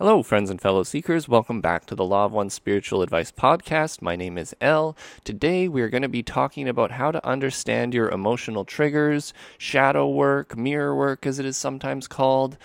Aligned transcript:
Hello, 0.00 0.22
friends 0.22 0.48
and 0.48 0.60
fellow 0.60 0.84
seekers. 0.84 1.28
Welcome 1.28 1.60
back 1.60 1.84
to 1.86 1.96
the 1.96 2.04
Law 2.04 2.26
of 2.26 2.30
One 2.30 2.50
Spiritual 2.50 3.02
Advice 3.02 3.32
podcast. 3.32 4.00
My 4.00 4.14
name 4.14 4.38
is 4.38 4.54
El. 4.60 4.96
Today, 5.24 5.66
we're 5.66 5.88
going 5.88 6.02
to 6.04 6.08
be 6.08 6.22
talking 6.22 6.68
about 6.68 6.92
how 6.92 7.10
to 7.10 7.26
understand 7.26 7.92
your 7.92 8.08
emotional 8.08 8.64
triggers, 8.64 9.34
shadow 9.58 10.08
work, 10.08 10.56
mirror 10.56 10.94
work, 10.94 11.26
as 11.26 11.40
it 11.40 11.46
is 11.46 11.56
sometimes 11.56 12.06
called, 12.06 12.56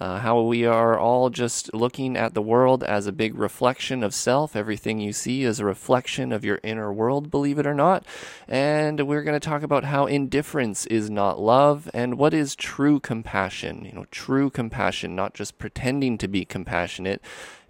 uh, 0.00 0.20
how 0.20 0.40
we 0.40 0.64
are 0.64 0.98
all 0.98 1.28
just 1.28 1.74
looking 1.74 2.16
at 2.16 2.32
the 2.32 2.40
world 2.40 2.82
as 2.84 3.06
a 3.06 3.12
big 3.12 3.34
reflection 3.34 4.02
of 4.02 4.14
self. 4.14 4.56
Everything 4.56 4.98
you 4.98 5.12
see 5.12 5.42
is 5.42 5.60
a 5.60 5.66
reflection 5.66 6.32
of 6.32 6.44
your 6.44 6.60
inner 6.62 6.90
world, 6.90 7.30
believe 7.30 7.58
it 7.58 7.66
or 7.66 7.74
not. 7.74 8.06
And 8.46 9.06
we're 9.06 9.24
going 9.24 9.38
to 9.38 9.46
talk 9.46 9.62
about 9.62 9.84
how 9.84 10.06
indifference 10.06 10.86
is 10.86 11.10
not 11.10 11.38
love 11.40 11.90
and 11.92 12.16
what 12.16 12.32
is 12.32 12.54
true 12.54 12.98
compassion. 12.98 13.84
You 13.84 13.92
know, 13.92 14.06
true 14.10 14.48
compassion, 14.48 15.14
not 15.16 15.34
just 15.34 15.58
pretending 15.58 16.16
to 16.18 16.28
be 16.28 16.46
compassionate 16.46 16.77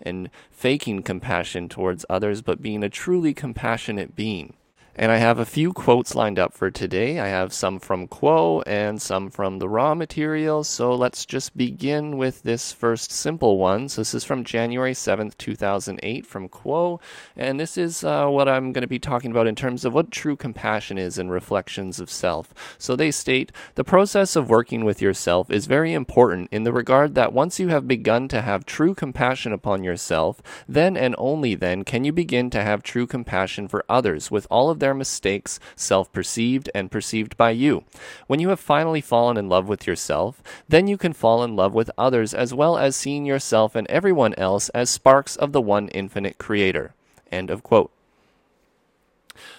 and 0.03 0.31
faking 0.51 1.03
compassion 1.03 1.69
towards 1.69 2.05
others, 2.09 2.43
but 2.43 2.63
being 2.63 2.83
a 2.83 2.89
truly 2.89 3.35
compassionate 3.35 4.15
being. 4.15 4.55
And 5.01 5.13
I 5.13 5.19
have 5.19 5.39
a 5.39 5.47
few 5.47 5.73
quotes 5.73 6.17
lined 6.17 6.41
up 6.41 6.53
for 6.53 6.73
today. 6.73 7.21
I 7.21 7.29
have 7.29 7.53
some 7.53 7.79
from 7.79 8.09
Q'uo 8.09 8.65
and 8.67 9.01
some 9.01 9.31
from 9.31 9.61
the 9.61 9.69
Ra 9.69 9.95
material. 9.95 10.65
So 10.65 10.93
let's 10.93 11.25
just 11.25 11.57
begin 11.57 12.19
with 12.19 12.43
this 12.43 12.73
first 12.73 13.13
simple 13.13 13.59
one. 13.59 13.89
So 13.89 14.01
this 14.01 14.13
is 14.13 14.25
from 14.25 14.43
January 14.43 14.95
7th, 14.95 15.39
2008 15.39 16.27
from 16.27 16.49
Q'uo. 16.49 17.01
And 17.37 17.61
this 17.61 17.79
is 17.79 18.03
uh, 18.03 18.27
what 18.27 18.49
I'm 18.49 18.73
going 18.73 18.83
to 18.83 18.89
be 18.89 18.99
talking 18.99 19.31
about 19.31 19.47
in 19.47 19.55
terms 19.55 19.85
of 19.85 19.95
what 19.95 20.11
true 20.11 20.35
compassion 20.35 20.99
is 20.99 21.17
and 21.17 21.31
reflections 21.31 22.01
of 22.01 22.11
self. 22.11 22.53
So 22.77 22.97
they 22.97 23.13
state 23.13 23.53
the 23.77 23.85
process 23.85 24.35
of 24.35 24.51
working 24.51 24.85
with 24.85 25.01
yourself 25.01 25.49
is 25.49 25.67
very 25.67 25.93
important 25.93 26.49
in 26.51 26.65
the 26.65 26.73
regard 26.73 27.15
that 27.15 27.33
once 27.33 27.61
you 27.61 27.69
have 27.69 27.87
begun 27.87 28.27
to 28.29 28.43
have 28.43 28.67
true 28.67 28.97
compassion 28.97 29.53
upon 29.53 29.85
yourself, 29.85 30.43
then 30.67 30.97
and 30.97 31.15
only 31.19 31.55
then 31.55 31.85
can 31.85 32.03
you 32.03 32.13
begin 32.13 32.51
to 32.51 32.65
have 32.65 32.83
true 32.83 33.07
compassion 33.07 33.69
for 33.69 33.85
others 33.89 34.29
with 34.29 34.49
all 34.51 34.71
of 34.71 34.81
their 34.81 34.88
their 34.89 34.95
mistakes, 34.95 35.61
self 35.77 36.11
perceived 36.13 36.71
and 36.75 36.91
perceived 36.91 37.37
by 37.37 37.51
you. 37.51 37.85
When 38.27 38.41
you 38.41 38.49
have 38.49 38.59
finally 38.59 39.03
fallen 39.03 39.37
in 39.37 39.47
love 39.47 39.69
with 39.69 39.87
yourself, 39.87 40.43
then 40.67 40.89
you 40.89 40.97
can 40.97 41.13
fall 41.13 41.45
in 41.45 41.55
love 41.55 41.75
with 41.75 41.91
others 41.99 42.33
as 42.33 42.55
well 42.55 42.79
as 42.79 42.97
seeing 42.97 43.27
yourself 43.27 43.75
and 43.75 43.87
everyone 43.89 44.33
else 44.39 44.71
as 44.71 44.89
sparks 44.89 45.37
of 45.37 45.53
the 45.53 45.61
one 45.61 45.89
infinite 45.89 46.39
creator. 46.39 46.95
End 47.31 47.51
of 47.51 47.63
quote. 47.63 47.91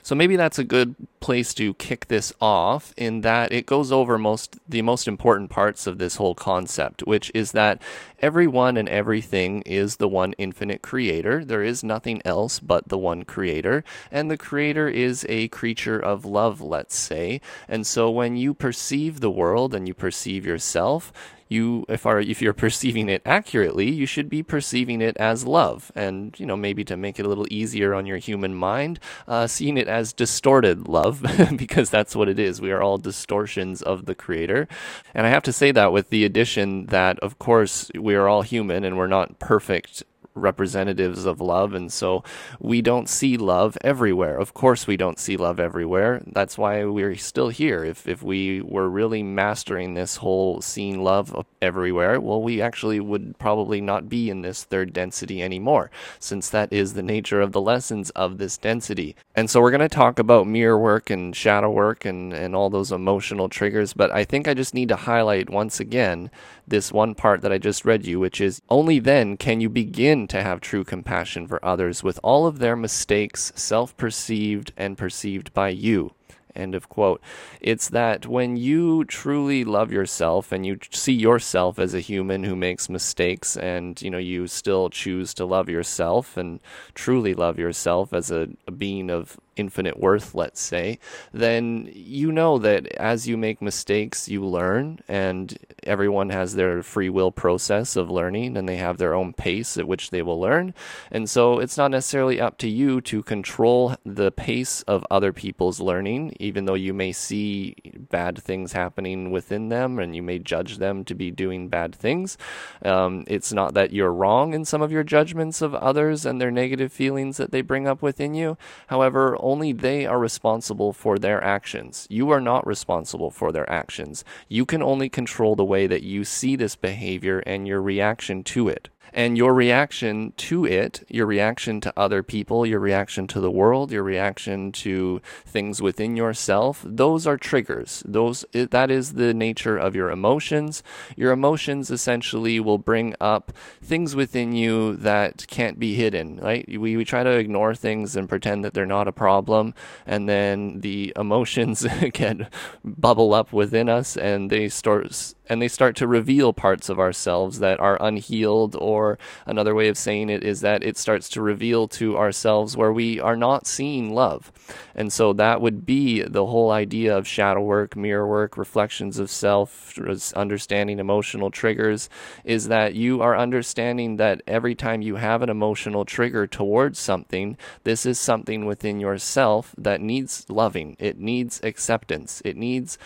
So 0.09 0.15
maybe 0.15 0.38
that's 0.38 0.57
a 0.57 0.63
good 0.63 0.95
place 1.19 1.53
to 1.53 1.75
kick 1.75 2.07
this 2.07 2.33
off 2.41 2.95
in 2.97 3.21
that 3.21 3.52
it 3.52 3.67
goes 3.67 3.91
over 3.91 4.17
most 4.17 4.57
the 4.67 4.81
most 4.81 5.07
important 5.07 5.52
parts 5.52 5.85
of 5.85 5.99
this 5.99 6.15
whole 6.15 6.33
concept, 6.33 7.02
which 7.02 7.31
is 7.35 7.52
that 7.52 7.79
everyone 8.19 8.75
and 8.75 8.89
everything 8.89 9.61
is 9.67 9.97
the 9.97 10.07
one 10.07 10.33
infinite 10.39 10.81
creator. 10.81 11.45
There 11.45 11.61
is 11.61 11.83
nothing 11.83 12.23
else 12.25 12.59
but 12.59 12.87
the 12.87 12.97
one 12.97 13.23
creator, 13.23 13.83
and 14.11 14.31
the 14.31 14.37
creator 14.37 14.89
is 14.89 15.27
a 15.30 15.47
creature 15.49 15.99
of 15.99 16.25
love, 16.25 16.59
let's 16.59 16.95
say. 16.95 17.39
And 17.67 17.85
so 17.85 18.09
when 18.09 18.35
you 18.35 18.55
perceive 18.55 19.19
the 19.19 19.30
world 19.30 19.75
and 19.75 19.87
you 19.87 19.93
perceive 19.93 20.43
yourself, 20.43 21.13
you 21.49 21.83
if 21.89 22.05
are 22.05 22.21
if 22.21 22.41
you're 22.41 22.53
perceiving 22.65 23.09
it 23.09 23.21
accurately, 23.25 23.89
you 23.89 24.05
should 24.05 24.30
be 24.30 24.41
perceiving 24.41 25.02
it 25.02 25.17
as 25.17 25.45
love, 25.45 25.91
and 25.95 26.39
you 26.39 26.45
know 26.45 26.55
maybe 26.55 26.85
to 26.85 26.95
make 26.95 27.19
it 27.19 27.25
a 27.25 27.30
little 27.30 27.47
easier 27.49 27.93
on 27.93 28.05
your 28.05 28.17
human 28.17 28.55
mind, 28.55 28.99
uh, 29.27 29.47
seeing 29.47 29.77
it 29.77 29.87
as 29.87 29.98
distorted 30.14 30.88
love 30.88 31.23
because 31.55 31.89
that's 31.89 32.16
what 32.16 32.30
it 32.30 32.39
is. 32.39 32.61
We 32.61 32.72
are 32.72 32.81
all 32.81 32.97
distortions 32.97 33.81
of 33.81 34.05
the 34.05 34.16
Creator, 34.16 34.67
and 35.14 35.25
I 35.25 35.30
have 35.30 35.44
to 35.44 35.53
say 35.53 35.72
that 35.72 35.92
with 35.92 36.09
the 36.09 36.25
addition 36.25 36.88
that 36.88 37.19
of 37.19 37.39
course 37.39 37.92
we 37.95 38.16
are 38.16 38.27
all 38.27 38.42
human 38.42 38.83
and 38.83 38.97
we're 38.97 39.08
not 39.08 39.39
perfect 39.39 40.03
representatives 40.35 41.25
of 41.25 41.41
love, 41.41 41.73
and 41.73 41.91
so 41.91 42.23
we 42.59 42.81
don't 42.81 43.09
see 43.09 43.38
love 43.38 43.77
everywhere. 43.81 44.38
Of 44.38 44.53
course, 44.53 44.88
we 44.88 44.97
don't 44.97 45.19
see 45.19 45.38
love 45.38 45.59
everywhere. 45.59 46.21
That's 46.25 46.58
why 46.58 46.86
we're 46.86 47.16
still 47.16 47.49
here. 47.49 47.83
If 47.83 48.08
if 48.08 48.23
we 48.23 48.61
were 48.61 48.89
really 48.89 49.23
mastering 49.23 49.93
this 49.93 50.17
whole 50.17 50.61
seeing 50.61 51.03
love 51.03 51.45
everywhere, 51.61 52.20
well, 52.20 52.42
we 52.42 52.61
actually 52.61 52.99
would 52.99 53.37
probably 53.37 53.81
not 53.81 54.09
be 54.09 54.30
in 54.30 54.42
this 54.42 54.64
third 54.64 54.93
density 54.93 55.42
anymore, 55.42 55.92
since 56.20 56.49
that 56.49 56.71
is 56.71 56.93
the 56.93 57.03
nature 57.03 57.42
of 57.42 57.52
the 57.52 57.61
lessons 57.61 58.09
of 58.11 58.37
this 58.37 58.58
density. 58.58 59.15
And 59.36 59.49
so 59.49 59.61
we're 59.61 59.71
going 59.71 59.80
to 59.82 59.89
talk 59.89 60.20
about 60.20 60.48
mirror 60.48 60.77
work 60.77 61.09
and 61.09 61.36
shadow 61.36 61.70
work 61.70 62.05
and 62.05 62.33
and 62.33 62.55
all 62.55 62.70
those 62.70 62.92
emotional 62.92 63.49
triggers. 63.49 63.93
But 63.93 64.11
I 64.11 64.23
think 64.23 64.48
I 64.48 64.53
just 64.53 64.73
need 64.73 64.89
to 64.89 64.95
highlight 64.95 65.49
once 65.49 65.80
again 65.80 66.32
this 66.67 66.92
one 66.92 67.15
part 67.15 67.42
that 67.42 67.52
I 67.52 67.58
just 67.58 67.86
read 67.86 68.05
you, 68.05 68.20
which 68.20 68.39
is 68.39 68.61
only 68.70 68.99
then 68.99 69.37
can 69.37 69.59
you 69.61 69.70
begin 69.70 70.18
to 70.27 70.43
have 70.43 70.61
true 70.61 70.83
compassion 70.83 71.47
for 71.47 71.63
others 71.63 72.03
with 72.03 72.19
all 72.23 72.45
of 72.45 72.59
their 72.59 72.75
mistakes, 72.75 73.52
self 73.55 73.95
perceived 73.97 74.71
and 74.77 74.97
perceived 74.97 75.53
by 75.53 75.69
you. 75.69 76.13
End 76.55 76.73
of 76.73 76.89
quote. 76.89 77.21
It's 77.61 77.89
that 77.89 78.25
when 78.25 78.58
you 78.58 79.05
truly 79.05 79.63
love 79.63 79.91
yourself 79.91 80.52
and 80.52 80.65
you 80.65 80.79
see 80.91 81.13
yourself 81.13 81.77
as 81.77 81.93
a 81.93 81.99
human 81.99 82.43
who 82.43 82.55
makes 82.55 82.89
mistakes 82.89 83.55
and 83.55 84.02
you 84.02 84.09
know 84.09 84.17
you 84.17 84.47
still 84.47 84.89
choose 84.89 85.33
to 85.35 85.45
love 85.45 85.69
yourself 85.69 86.37
and 86.37 86.59
truly 86.95 87.33
love 87.33 87.59
yourself 87.59 88.13
as 88.13 88.31
a, 88.31 88.49
a 88.67 88.71
being 88.71 89.09
of 89.09 89.39
infinite 89.59 89.99
worth, 89.99 90.33
let's 90.33 90.61
say, 90.61 90.99
then 91.33 91.89
you 91.93 92.31
know 92.31 92.58
that 92.58 92.87
as 92.93 93.27
you 93.27 93.37
make 93.37 93.61
mistakes, 93.61 94.30
you 94.30 94.45
learn, 94.45 94.99
and 95.08 95.58
everyone 95.83 96.30
has 96.30 96.55
their 96.55 96.81
free 96.81 97.09
will 97.09 97.31
process 97.31 97.95
of 97.95 98.09
learning 98.09 98.58
and 98.58 98.67
they 98.67 98.77
have 98.77 98.97
their 98.97 99.14
own 99.14 99.33
pace 99.33 99.77
at 99.77 99.87
which 99.87 100.09
they 100.09 100.21
will 100.21 100.39
learn. 100.39 100.73
And 101.11 101.30
so 101.30 101.59
it's 101.59 101.77
not 101.77 101.92
necessarily 101.92 102.39
up 102.39 102.58
to 102.59 102.70
you 102.70 103.02
to 103.02 103.23
control 103.23 103.95
the 104.05 104.31
pace 104.31 104.81
of 104.83 105.05
other 105.11 105.33
people's 105.33 105.80
learning, 105.80 106.36
even 106.39 106.65
though 106.65 106.73
you 106.76 106.93
may 106.93 107.11
see 107.11 107.76
bad 108.09 108.37
things 108.37 108.73
happening 108.73 109.31
within 109.31 109.70
them 109.70 109.99
and 109.99 110.15
you 110.15 110.23
may 110.23 110.39
judge 110.39 110.77
them 110.77 111.03
to 111.05 111.15
be 111.15 111.31
doing 111.31 111.70
bad 111.70 111.93
things. 111.93 112.37
Um, 112.83 113.23
it's 113.27 113.52
not 113.52 113.73
that 113.73 113.91
you're 113.91 114.14
wrong 114.14 114.53
in 114.53 114.65
some 114.65 114.81
of 114.81 114.91
your 114.91 115.03
judgments 115.03 115.61
of 115.61 115.76
others 115.76 116.26
and 116.26 116.39
their 116.39 116.52
negative 116.52 116.91
feelings 116.91 117.37
that 117.37 117.52
they 117.52 117.61
bring 117.61 117.87
up 117.87 118.02
within 118.02 118.33
you. 118.33 118.58
However, 118.87 119.36
only 119.49 119.73
they 119.73 120.05
are 120.05 120.20
responsible 120.20 120.93
for 120.93 121.17
their 121.17 121.43
actions. 121.43 122.05
You 122.10 122.30
are 122.30 122.39
not 122.39 122.67
responsible 122.67 123.32
for 123.32 123.52
their 123.52 123.67
actions. 123.67 124.23
You 124.48 124.64
can 124.64 124.83
only 124.83 125.10
control 125.10 125.55
the 125.55 125.65
way 125.65 125.87
that 125.87 126.04
you 126.04 126.23
see 126.23 126.55
this 126.55 126.76
behavior 126.76 127.39
and 127.39 127.67
your 127.67 127.82
reaction 127.82 128.44
to 128.44 128.68
it 128.68 128.89
and 129.13 129.38
your 129.38 129.53
reaction 129.53 130.33
to 130.38 130.65
it, 130.65 131.03
your 131.09 131.25
reaction 131.25 131.81
to 131.81 131.94
other 131.97 132.24
people, 132.24 132.65
your 132.65 132.80
reaction 132.80 133.27
to 133.27 133.39
the 133.39 133.51
world, 133.51 133.92
your 133.92 134.03
reaction 134.03 134.71
to 134.71 135.21
things 135.45 135.81
within 135.81 136.15
yourself, 136.15 136.83
those 136.86 137.25
are 137.27 137.38
triggers. 137.38 138.03
Those 138.06 138.45
that 138.53 138.92
is 138.92 139.13
the 139.13 139.33
nature 139.33 139.77
of 139.77 139.95
your 139.95 140.09
emotions. 140.09 140.83
Your 141.15 141.31
emotions 141.31 141.92
essentially 141.92 142.59
will 142.59 142.77
bring 142.77 143.15
up 143.19 143.51
things 143.81 144.15
within 144.15 144.53
you 144.53 144.95
that 144.97 145.45
can't 145.47 145.80
be 145.80 145.95
hidden, 145.95 146.38
right? 146.38 146.65
We 146.68 146.97
we 146.97 147.06
try 147.06 147.24
to 147.24 147.31
ignore 147.31 147.75
things 147.75 148.15
and 148.15 148.30
pretend 148.30 148.63
that 148.63 148.74
they're 148.74 148.86
not 148.86 149.07
a 149.07 149.12
problem, 149.12 149.74
and 150.06 150.27
then 150.27 150.81
the 150.81 151.13
emotions 151.19 151.86
can 152.13 152.47
bubble 152.83 153.33
up 153.33 153.51
within 153.53 153.89
us 153.89 154.18
and 154.18 154.50
they 154.50 154.69
start 154.69 155.33
and 155.50 155.62
they 155.62 155.68
start 155.68 155.95
to 155.98 156.07
reveal 156.07 156.54
parts 156.54 156.89
of 156.89 157.00
ourselves 157.00 157.60
that 157.60 157.80
are 157.80 158.01
unhealed 158.01 158.75
or 158.75 159.18
another 159.45 159.75
way 159.75 159.88
of 159.88 159.98
saying 159.98 160.30
it 160.30 160.44
is 160.44 160.62
that 160.62 160.83
it 160.83 160.98
starts 160.98 161.27
to 161.30 161.42
reveal 161.42 161.88
to 161.88 162.18
ourselves 162.18 162.77
where 162.77 162.94
we 162.94 163.19
are 163.19 163.36
not 163.36 163.68
seeing 163.68 164.13
love. 164.13 164.51
And 164.95 165.12
so 165.12 165.33
that 165.33 165.62
would 165.62 165.86
be 165.86 166.21
the 166.21 166.45
whole 166.45 166.71
idea 166.71 167.18
of 167.18 167.27
shadow 167.27 167.62
work 167.62 167.95
mirror 167.95 168.27
work 168.27 168.57
reflections 168.57 169.19
of 169.19 169.30
self 169.30 169.98
understanding 170.36 171.00
emotional 171.00 171.51
triggers 171.51 172.09
is 172.44 172.68
that 172.68 172.94
you 172.94 173.21
are 173.21 173.38
understanding 173.38 174.18
that 174.18 174.42
every 174.48 174.75
time 174.75 175.01
you 175.01 175.15
have 175.15 175.42
an 175.42 175.50
emotional 175.50 176.06
trigger 176.06 176.45
towards 176.45 177.00
something 177.00 177.57
this 177.83 178.06
is 178.06 178.19
something 178.19 178.65
within 178.65 179.00
yourself 179.00 179.73
that 179.77 180.01
needs 180.01 180.45
loving. 180.50 180.95
It 181.00 181.18
needs 181.18 181.59
acceptance. 181.63 182.41
It 182.45 182.57
needs 182.57 182.97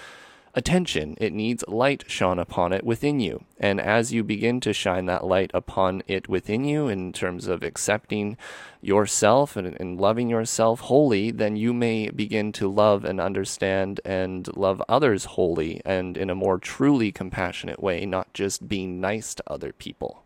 attention. 0.56 1.16
It 1.20 1.34
needs 1.34 1.64
light 1.68 2.04
shone 2.08 2.40
upon 2.40 2.74
it 2.74 2.84
within 2.86 3.20
you. 3.20 3.44
And 3.60 3.82
as 3.82 4.14
you 4.14 4.24
begin 4.24 4.60
to 4.62 4.74
shine 4.74 5.06
that 5.08 5.26
light 5.26 5.52
upon 5.54 6.04
it 6.08 6.30
within 6.30 6.64
you 6.64 6.88
in 6.88 7.12
terms 7.12 7.48
of 7.48 7.64
accepting 7.64 8.38
yourself 8.82 9.56
and, 9.56 9.76
and 9.80 10.00
loving 10.00 10.30
yourself 10.30 10.82
wholly, 10.82 11.32
then 11.32 11.56
you 11.56 11.74
may 11.74 12.10
begin 12.10 12.52
to 12.54 12.70
love 12.70 13.04
and 13.04 13.20
understand 13.20 14.00
and 14.06 14.56
love 14.56 14.82
others 14.88 15.26
wholly 15.26 15.82
and 15.86 16.18
in 16.18 16.30
a 16.30 16.36
more 16.36 16.60
truly 16.60 17.12
compassionate 17.12 17.82
way, 17.82 18.06
not 18.06 18.34
just 18.34 18.68
being 18.68 19.02
nice 19.02 19.34
to 19.36 19.44
other 19.48 19.74
people. 19.74 20.24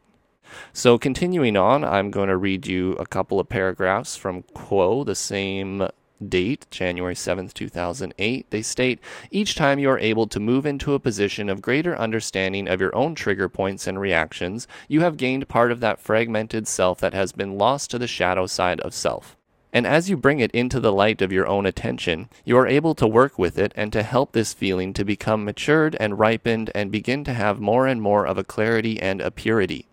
So, 0.72 0.98
continuing 0.98 1.58
on, 1.58 1.84
I'm 1.84 2.10
going 2.10 2.30
to 2.30 2.38
read 2.38 2.68
you 2.68 2.94
a 2.94 3.06
couple 3.06 3.40
of 3.40 3.50
paragraphs 3.50 4.16
from 4.16 4.44
Q'uo, 4.44 5.06
the 5.06 5.14
same 5.14 5.90
date, 6.26 6.66
January 6.72 7.16
7th, 7.16 7.54
2008, 7.54 8.50
they 8.50 8.62
state 8.62 9.00
each 9.32 9.56
time 9.56 9.80
you 9.80 9.90
are 9.90 10.00
able 10.00 10.28
to 10.28 10.40
move 10.40 10.66
into 10.66 10.94
a 10.94 11.00
position 11.00 11.50
of 11.50 11.62
greater 11.62 11.98
understanding 11.98 12.68
of 12.68 12.82
your 12.82 12.96
own 12.96 13.16
trigger 13.16 13.50
points 13.50 13.88
and 13.88 14.00
reactions, 14.00 14.68
you 14.88 15.02
have 15.02 15.18
gained 15.18 15.48
part 15.48 15.72
of 15.72 15.80
that 15.80 16.00
fragmented 16.00 16.68
self 16.68 17.00
that 17.00 17.14
has 17.14 17.32
been 17.32 17.58
lost 17.58 17.92
to 17.92 18.00
the 18.00 18.08
shadow 18.08 18.46
side 18.46 18.80
of 18.82 18.94
self. 18.94 19.38
And 19.74 19.86
as 19.86 20.10
you 20.10 20.18
bring 20.18 20.40
it 20.40 20.52
into 20.52 20.80
the 20.80 20.94
light 20.94 21.22
of 21.22 21.32
your 21.32 21.46
own 21.46 21.66
attention, 21.66 22.30
you 22.46 22.58
are 22.58 22.68
able 22.68 22.96
to 22.96 23.08
work 23.08 23.38
with 23.38 23.60
it 23.60 23.74
and 23.76 23.92
to 23.94 24.02
help 24.02 24.32
this 24.32 24.54
feeling 24.54 24.94
to 24.94 25.06
become 25.06 25.46
matured 25.46 25.96
and 26.00 26.18
ripened 26.18 26.72
and 26.74 26.92
begin 26.92 27.24
to 27.26 27.34
have 27.34 27.60
more 27.60 27.86
and 27.86 28.02
more 28.02 28.26
of 28.26 28.38
a 28.38 28.44
clarity 28.44 29.00
and 29.00 29.22
a 29.22 29.30
purity. 29.30 29.86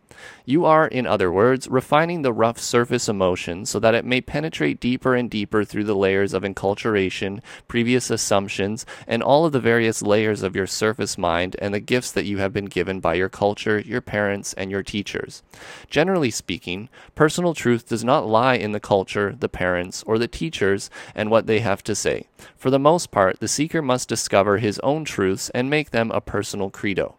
You 0.44 0.64
are, 0.64 0.86
in 0.86 1.06
other 1.06 1.32
words, 1.32 1.68
refining 1.68 2.22
the 2.22 2.32
rough 2.32 2.58
surface 2.58 3.08
emotion 3.08 3.64
so 3.66 3.78
that 3.78 3.94
it 3.94 4.04
may 4.04 4.20
penetrate 4.20 4.80
deeper 4.80 5.14
and 5.14 5.30
deeper 5.30 5.64
through 5.64 5.84
the 5.84 5.96
layers 5.96 6.34
of 6.34 6.42
enculturation, 6.42 7.40
previous 7.66 8.10
assumptions, 8.10 8.84
and 9.06 9.22
all 9.22 9.46
of 9.46 9.52
the 9.52 9.60
various 9.60 10.02
layers 10.02 10.42
of 10.42 10.54
your 10.54 10.66
surface 10.66 11.16
mind 11.16 11.56
and 11.60 11.72
the 11.72 11.80
gifts 11.80 12.12
that 12.12 12.26
you 12.26 12.38
have 12.38 12.52
been 12.52 12.66
given 12.66 13.00
by 13.00 13.14
your 13.14 13.28
culture, 13.28 13.80
your 13.80 14.00
parents, 14.00 14.52
and 14.54 14.70
your 14.70 14.82
teachers. 14.82 15.42
Generally 15.88 16.30
speaking, 16.30 16.88
personal 17.14 17.54
truth 17.54 17.88
does 17.88 18.04
not 18.04 18.26
lie 18.26 18.54
in 18.54 18.72
the 18.72 18.80
culture, 18.80 19.34
the 19.38 19.48
parents, 19.48 20.02
or 20.06 20.18
the 20.18 20.28
teachers 20.28 20.90
and 21.14 21.30
what 21.30 21.46
they 21.46 21.60
have 21.60 21.82
to 21.84 21.94
say. 21.94 22.28
For 22.56 22.70
the 22.70 22.78
most 22.78 23.10
part, 23.10 23.40
the 23.40 23.48
seeker 23.48 23.82
must 23.82 24.08
discover 24.08 24.58
his 24.58 24.78
own 24.80 25.04
truths 25.04 25.50
and 25.50 25.70
make 25.70 25.90
them 25.90 26.10
a 26.10 26.20
personal 26.20 26.70
credo. 26.70 27.16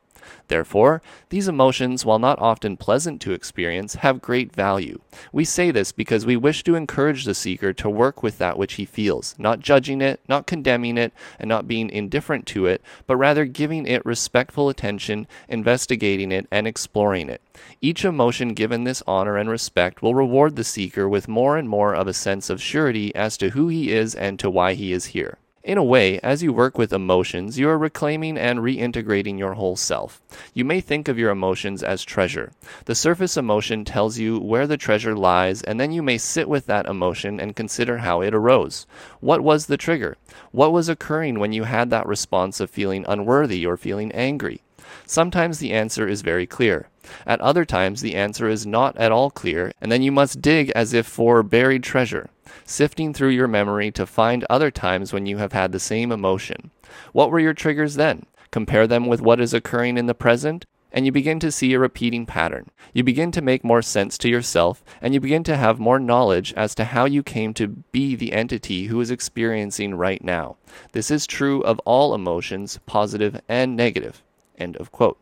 Therefore, 0.48 1.02
these 1.30 1.48
emotions, 1.48 2.06
while 2.06 2.20
not 2.20 2.40
often 2.40 2.78
pleasant 2.78 3.22
to 3.22 3.34
experience, 3.34 3.96
have 3.96 4.22
great 4.22 4.54
value. 4.54 5.00
We 5.32 5.46
say 5.46 5.72
this 5.72 5.92
because 5.92 6.26
we 6.26 6.36
wish 6.36 6.64
to 6.64 6.76
encourage 6.76 7.26
the 7.26 7.34
seeker 7.34 7.74
to 7.74 7.90
work 7.90 8.22
with 8.22 8.38
that 8.38 8.58
which 8.58 8.74
he 8.74 8.86
feels, 8.86 9.36
not 9.38 9.60
judging 9.60 10.02
it, 10.02 10.20
not 10.28 10.48
condemning 10.48 10.98
it, 10.98 11.14
and 11.40 11.50
not 11.50 11.68
being 11.68 11.90
indifferent 11.90 12.46
to 12.48 12.66
it, 12.66 12.82
but 13.08 13.18
rather 13.18 13.46
giving 13.46 13.86
it 13.86 14.06
respectful 14.06 14.70
attention, 14.70 15.28
investigating 15.48 16.32
it, 16.32 16.48
and 16.52 16.68
exploring 16.68 17.30
it. 17.30 17.42
Each 17.82 18.04
emotion 18.04 18.54
given 18.54 18.84
this 18.84 19.04
honor 19.08 19.38
and 19.38 19.50
respect 19.50 20.02
will 20.02 20.16
reward 20.16 20.56
the 20.56 20.64
seeker 20.64 21.08
with 21.08 21.28
more 21.28 21.58
and 21.58 21.70
more 21.70 21.96
of 21.96 22.08
a 22.08 22.14
sense 22.14 22.50
of 22.50 22.62
surety 22.62 23.14
as 23.16 23.38
to 23.38 23.50
who 23.50 23.68
he 23.68 23.92
is 23.92 24.14
and 24.16 24.40
to 24.40 24.50
why 24.50 24.74
he 24.74 24.92
is 24.92 25.06
here. 25.08 25.38
In 25.66 25.80
a 25.80 25.84
way, 25.84 26.20
as 26.20 26.44
you 26.44 26.54
work 26.54 26.78
with 26.78 26.94
emotions, 26.94 27.58
you 27.58 27.68
are 27.70 27.78
reclaiming 27.80 28.38
and 28.38 28.60
reintegrating 28.60 29.40
your 29.40 29.56
whole 29.56 29.76
self. 29.76 30.22
You 30.54 30.64
may 30.64 30.80
think 30.80 31.08
of 31.08 31.18
your 31.18 31.32
emotions 31.32 31.82
as 31.82 32.04
treasure. 32.04 32.52
The 32.86 32.94
surface 32.94 33.36
emotion 33.36 33.84
tells 33.84 34.20
you 34.20 34.38
where 34.38 34.68
the 34.68 34.78
treasure 34.78 35.16
lies, 35.16 35.64
and 35.64 35.80
then 35.80 35.92
you 35.92 36.04
may 36.04 36.20
sit 36.20 36.48
with 36.48 36.68
that 36.68 36.86
emotion 36.86 37.40
and 37.40 37.56
consider 37.56 37.98
how 37.98 38.22
it 38.22 38.36
arose. 38.36 38.86
What 39.22 39.42
was 39.42 39.66
the 39.66 39.76
trigger? 39.76 40.18
What 40.52 40.72
was 40.72 40.88
occurring 40.88 41.40
when 41.40 41.52
you 41.52 41.64
had 41.64 41.90
that 41.90 42.06
response 42.06 42.60
of 42.60 42.70
feeling 42.70 43.04
unworthy 43.08 43.66
or 43.66 43.76
feeling 43.76 44.12
angry? 44.12 44.62
Sometimes 45.08 45.58
the 45.58 45.74
answer 45.74 46.08
is 46.08 46.22
very 46.22 46.46
clear. 46.46 46.90
At 47.26 47.42
other 47.42 47.66
times, 47.66 48.02
the 48.02 48.14
answer 48.14 48.48
is 48.48 48.68
not 48.68 48.96
at 48.98 49.12
all 49.12 49.32
clear, 49.32 49.72
and 49.82 49.92
then 49.92 50.04
you 50.04 50.12
must 50.12 50.44
dig 50.44 50.72
as 50.76 50.94
if 50.94 51.08
for 51.08 51.42
buried 51.42 51.82
treasure 51.82 52.30
sifting 52.64 53.14
through 53.14 53.30
your 53.30 53.48
memory 53.48 53.92
to 53.92 54.06
find 54.06 54.46
other 54.50 54.72
times 54.72 55.12
when 55.12 55.26
you 55.26 55.38
have 55.38 55.54
had 55.54 55.72
the 55.72 55.80
same 55.80 56.12
emotion. 56.12 56.72
What 57.14 57.32
were 57.32 57.40
your 57.40 57.54
triggers 57.54 57.96
then? 57.96 58.26
Compare 58.52 58.88
them 58.88 59.08
with 59.08 59.22
what 59.22 59.42
is 59.42 59.54
occurring 59.54 59.98
in 59.98 60.06
the 60.06 60.14
present, 60.14 60.66
and 60.92 61.06
you 61.06 61.12
begin 61.12 61.42
to 61.42 61.52
see 61.52 61.74
a 61.74 61.80
repeating 61.80 62.26
pattern. 62.26 62.70
You 62.94 63.04
begin 63.04 63.32
to 63.34 63.42
make 63.42 63.66
more 63.66 63.82
sense 63.82 64.18
to 64.20 64.30
yourself, 64.30 64.82
and 65.02 65.14
you 65.14 65.20
begin 65.20 65.44
to 65.44 65.58
have 65.58 65.78
more 65.78 66.00
knowledge 66.00 66.54
as 66.54 66.74
to 66.76 66.86
how 66.86 67.04
you 67.04 67.22
came 67.22 67.54
to 67.56 67.68
be 67.68 68.16
the 68.16 68.32
entity 68.32 68.86
who 68.86 69.02
is 69.02 69.12
experiencing 69.12 69.96
right 69.96 70.24
now. 70.24 70.56
This 70.94 71.12
is 71.12 71.28
true 71.28 71.62
of 71.64 71.80
all 71.80 72.16
emotions, 72.16 72.80
positive 72.86 73.42
and 73.50 73.76
negative. 73.76 74.24
End 74.58 74.78
of 74.78 74.94
quote. 74.94 75.20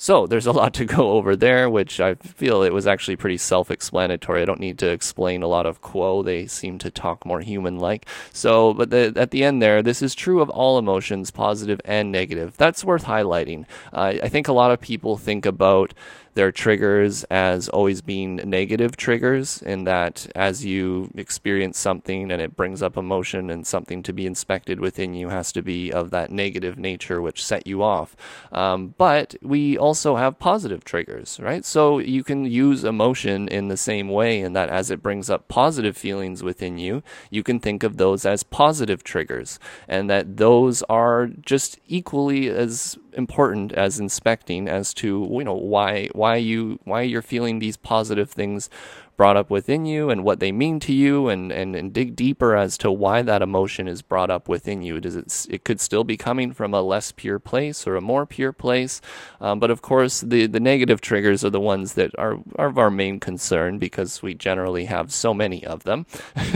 So 0.00 0.28
there's 0.28 0.46
a 0.46 0.52
lot 0.60 0.72
to 0.74 0.84
go 0.86 1.10
over 1.10 1.36
there, 1.36 1.68
which 1.68 2.00
I 2.00 2.14
feel 2.14 2.62
it 2.62 2.72
was 2.72 2.86
actually 2.86 3.16
pretty 3.16 3.36
self-explanatory. 3.36 4.40
I 4.40 4.44
don't 4.46 4.60
need 4.60 4.78
to 4.78 4.90
explain 4.90 5.42
a 5.42 5.48
lot 5.48 5.66
of 5.66 5.82
Q'uo. 5.82 6.24
They 6.24 6.46
seem 6.46 6.78
to 6.78 6.90
talk 6.90 7.26
more 7.26 7.40
human-like. 7.40 8.06
So, 8.32 8.72
but 8.72 8.90
the, 8.90 9.12
at 9.16 9.32
the 9.32 9.44
end 9.44 9.60
there, 9.60 9.82
this 9.82 10.00
is 10.00 10.14
true 10.14 10.40
of 10.40 10.48
all 10.48 10.78
emotions, 10.78 11.30
positive 11.30 11.80
and 11.84 12.10
negative. 12.10 12.56
That's 12.56 12.84
worth 12.84 13.04
highlighting. 13.04 13.66
Uh, 13.92 14.14
I 14.22 14.28
think 14.28 14.48
a 14.48 14.52
lot 14.52 14.70
of 14.70 14.80
people 14.80 15.18
think 15.18 15.44
about 15.44 15.92
their 16.38 16.52
triggers 16.52 17.24
as 17.24 17.68
always 17.68 18.00
being 18.00 18.36
negative 18.36 18.96
triggers, 18.96 19.60
in 19.62 19.82
that 19.82 20.24
as 20.36 20.64
you 20.64 21.10
experience 21.16 21.76
something 21.76 22.30
and 22.30 22.40
it 22.40 22.54
brings 22.54 22.80
up 22.80 22.96
emotion 22.96 23.50
and 23.50 23.66
something 23.66 24.04
to 24.04 24.12
be 24.12 24.24
inspected 24.24 24.78
within 24.78 25.14
you 25.14 25.30
has 25.30 25.50
to 25.50 25.62
be 25.62 25.92
of 25.92 26.10
that 26.10 26.30
negative 26.30 26.78
nature 26.78 27.20
which 27.20 27.44
set 27.44 27.66
you 27.66 27.82
off. 27.82 28.14
Um, 28.52 28.94
but 28.96 29.34
we 29.42 29.76
also 29.76 30.14
have 30.14 30.38
positive 30.38 30.84
triggers, 30.84 31.40
right? 31.42 31.64
So 31.64 31.98
you 31.98 32.22
can 32.22 32.44
use 32.44 32.84
emotion 32.84 33.48
in 33.48 33.66
the 33.66 33.76
same 33.76 34.08
way, 34.08 34.38
in 34.38 34.52
that 34.52 34.68
as 34.68 34.92
it 34.92 35.02
brings 35.02 35.28
up 35.28 35.48
positive 35.48 35.96
feelings 35.96 36.44
within 36.44 36.78
you, 36.78 37.02
you 37.30 37.42
can 37.42 37.58
think 37.58 37.82
of 37.82 37.96
those 37.96 38.24
as 38.24 38.44
positive 38.44 39.02
triggers, 39.02 39.58
and 39.88 40.08
that 40.08 40.36
those 40.36 40.84
are 40.84 41.26
just 41.26 41.80
equally 41.88 42.48
as 42.48 42.96
important 43.18 43.72
as 43.72 43.98
inspecting 43.98 44.68
as 44.68 44.94
to 44.94 45.26
you 45.30 45.44
know 45.44 45.54
why 45.54 46.08
why 46.12 46.27
you 46.36 46.78
why 46.84 47.02
you're 47.02 47.22
feeling 47.22 47.58
these 47.58 47.76
positive 47.76 48.30
things 48.30 48.70
brought 49.18 49.36
up 49.36 49.50
within 49.50 49.84
you 49.84 50.08
and 50.10 50.22
what 50.22 50.38
they 50.38 50.52
mean 50.52 50.78
to 50.78 50.92
you 50.92 51.28
and, 51.28 51.50
and, 51.50 51.74
and 51.74 51.92
dig 51.92 52.14
deeper 52.14 52.56
as 52.56 52.78
to 52.78 52.90
why 52.90 53.20
that 53.20 53.42
emotion 53.42 53.88
is 53.88 54.00
brought 54.00 54.30
up 54.30 54.48
within 54.48 54.80
you. 54.80 55.00
Does 55.00 55.16
it, 55.16 55.46
it 55.50 55.64
could 55.64 55.80
still 55.80 56.04
be 56.04 56.16
coming 56.16 56.52
from 56.52 56.72
a 56.72 56.80
less 56.80 57.10
pure 57.10 57.40
place 57.40 57.84
or 57.84 57.96
a 57.96 58.00
more 58.00 58.24
pure 58.26 58.52
place. 58.52 59.00
Um, 59.40 59.58
but 59.58 59.72
of 59.72 59.82
course, 59.82 60.20
the, 60.20 60.46
the 60.46 60.60
negative 60.60 61.00
triggers 61.00 61.44
are 61.44 61.50
the 61.50 61.60
ones 61.60 61.94
that 61.94 62.12
are, 62.16 62.38
are 62.54 62.68
of 62.68 62.78
our 62.78 62.90
main 62.90 63.18
concern 63.18 63.78
because 63.78 64.22
we 64.22 64.34
generally 64.34 64.84
have 64.84 65.12
so 65.12 65.34
many 65.34 65.66
of 65.66 65.82
them. 65.82 66.06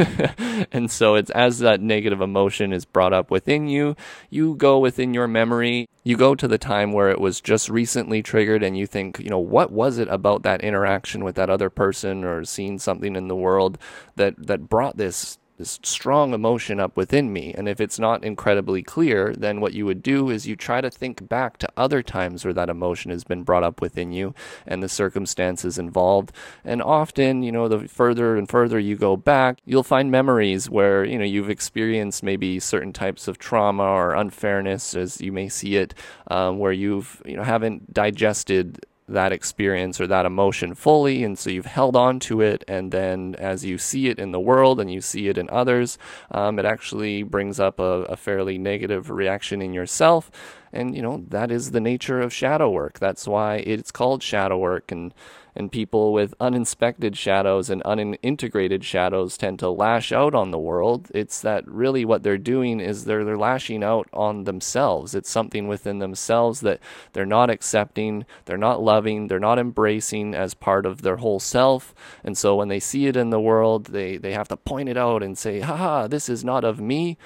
and 0.70 0.88
so 0.88 1.16
it's 1.16 1.30
as 1.30 1.58
that 1.58 1.80
negative 1.80 2.20
emotion 2.20 2.72
is 2.72 2.84
brought 2.84 3.12
up 3.12 3.28
within 3.28 3.66
you, 3.66 3.96
you 4.30 4.54
go 4.54 4.78
within 4.78 5.12
your 5.12 5.26
memory, 5.26 5.88
you 6.04 6.16
go 6.16 6.36
to 6.36 6.46
the 6.46 6.58
time 6.58 6.92
where 6.92 7.10
it 7.10 7.20
was 7.20 7.40
just 7.40 7.68
recently 7.68 8.22
triggered 8.22 8.62
and 8.62 8.78
you 8.78 8.86
think, 8.86 9.18
you 9.18 9.30
know, 9.30 9.38
what 9.38 9.72
was 9.72 9.98
it 9.98 10.08
about 10.08 10.44
that 10.44 10.60
interaction 10.60 11.24
with 11.24 11.34
that 11.34 11.50
other 11.50 11.70
person 11.70 12.22
or 12.22 12.44
seen 12.52 12.78
something 12.78 13.16
in 13.16 13.28
the 13.28 13.36
world 13.36 13.78
that 14.16 14.34
that 14.46 14.68
brought 14.68 14.96
this 14.96 15.38
this 15.62 15.78
strong 15.84 16.34
emotion 16.34 16.80
up 16.80 16.96
within 16.96 17.32
me. 17.32 17.54
And 17.54 17.68
if 17.68 17.80
it's 17.80 17.98
not 17.98 18.24
incredibly 18.24 18.82
clear, 18.82 19.32
then 19.32 19.60
what 19.60 19.74
you 19.74 19.86
would 19.86 20.02
do 20.02 20.28
is 20.28 20.46
you 20.46 20.56
try 20.56 20.80
to 20.80 20.90
think 20.90 21.28
back 21.28 21.56
to 21.58 21.68
other 21.76 22.02
times 22.02 22.44
where 22.44 22.54
that 22.54 22.68
emotion 22.68 23.12
has 23.12 23.22
been 23.22 23.44
brought 23.44 23.62
up 23.62 23.80
within 23.80 24.10
you 24.10 24.34
and 24.66 24.82
the 24.82 24.88
circumstances 24.88 25.78
involved. 25.78 26.32
And 26.64 26.82
often, 26.82 27.44
you 27.44 27.52
know, 27.52 27.68
the 27.68 27.86
further 27.86 28.36
and 28.36 28.48
further 28.48 28.78
you 28.78 28.96
go 28.96 29.16
back, 29.16 29.58
you'll 29.64 29.84
find 29.84 30.10
memories 30.10 30.68
where, 30.68 31.04
you 31.04 31.18
know, 31.18 31.24
you've 31.24 31.50
experienced 31.50 32.24
maybe 32.24 32.58
certain 32.58 32.92
types 32.92 33.28
of 33.28 33.38
trauma 33.38 33.84
or 33.84 34.14
unfairness 34.14 34.96
as 34.96 35.20
you 35.20 35.30
may 35.30 35.48
see 35.48 35.76
it, 35.76 35.94
um, 36.28 36.58
where 36.58 36.72
you've, 36.72 37.22
you 37.24 37.36
know, 37.36 37.44
haven't 37.44 37.92
digested 37.92 38.84
that 39.08 39.32
experience 39.32 40.00
or 40.00 40.06
that 40.06 40.26
emotion 40.26 40.74
fully. 40.74 41.24
And 41.24 41.38
so 41.38 41.50
you've 41.50 41.66
held 41.66 41.96
on 41.96 42.20
to 42.20 42.40
it. 42.40 42.64
And 42.68 42.92
then 42.92 43.34
as 43.38 43.64
you 43.64 43.78
see 43.78 44.08
it 44.08 44.18
in 44.18 44.32
the 44.32 44.40
world 44.40 44.80
and 44.80 44.90
you 44.90 45.00
see 45.00 45.28
it 45.28 45.38
in 45.38 45.50
others, 45.50 45.98
um, 46.30 46.58
it 46.58 46.64
actually 46.64 47.22
brings 47.22 47.60
up 47.60 47.78
a, 47.78 48.04
a 48.04 48.16
fairly 48.16 48.58
negative 48.58 49.10
reaction 49.10 49.60
in 49.60 49.72
yourself. 49.72 50.30
And, 50.72 50.96
you 50.96 51.02
know, 51.02 51.24
that 51.28 51.50
is 51.50 51.72
the 51.72 51.80
nature 51.80 52.20
of 52.20 52.32
shadow 52.32 52.70
work. 52.70 52.98
That's 52.98 53.28
why 53.28 53.56
it's 53.56 53.90
called 53.90 54.22
shadow 54.22 54.56
work. 54.58 54.90
And, 54.90 55.12
and 55.54 55.70
people 55.70 56.12
with 56.12 56.34
uninspected 56.40 57.16
shadows 57.16 57.68
and 57.70 57.82
unintegrated 57.84 58.82
shadows 58.82 59.36
tend 59.36 59.58
to 59.58 59.70
lash 59.70 60.12
out 60.12 60.34
on 60.34 60.50
the 60.50 60.58
world. 60.58 61.10
It's 61.14 61.40
that 61.42 61.66
really 61.68 62.04
what 62.04 62.22
they're 62.22 62.38
doing 62.38 62.80
is 62.80 63.04
they're, 63.04 63.24
they're 63.24 63.36
lashing 63.36 63.84
out 63.84 64.08
on 64.12 64.44
themselves. 64.44 65.14
It's 65.14 65.30
something 65.30 65.68
within 65.68 65.98
themselves 65.98 66.60
that 66.60 66.80
they're 67.12 67.26
not 67.26 67.50
accepting, 67.50 68.24
they're 68.46 68.56
not 68.56 68.82
loving, 68.82 69.28
they're 69.28 69.38
not 69.38 69.58
embracing 69.58 70.34
as 70.34 70.54
part 70.54 70.86
of 70.86 71.02
their 71.02 71.16
whole 71.16 71.40
self. 71.40 71.94
And 72.24 72.36
so 72.36 72.56
when 72.56 72.68
they 72.68 72.80
see 72.80 73.06
it 73.06 73.16
in 73.16 73.30
the 73.30 73.40
world, 73.40 73.86
they, 73.86 74.16
they 74.16 74.32
have 74.32 74.48
to 74.48 74.56
point 74.56 74.88
it 74.88 74.96
out 74.96 75.22
and 75.22 75.36
say, 75.36 75.60
"Ha 75.60 75.76
ha, 75.76 76.08
this 76.08 76.28
is 76.28 76.44
not 76.44 76.64
of 76.64 76.80
me 76.80 77.18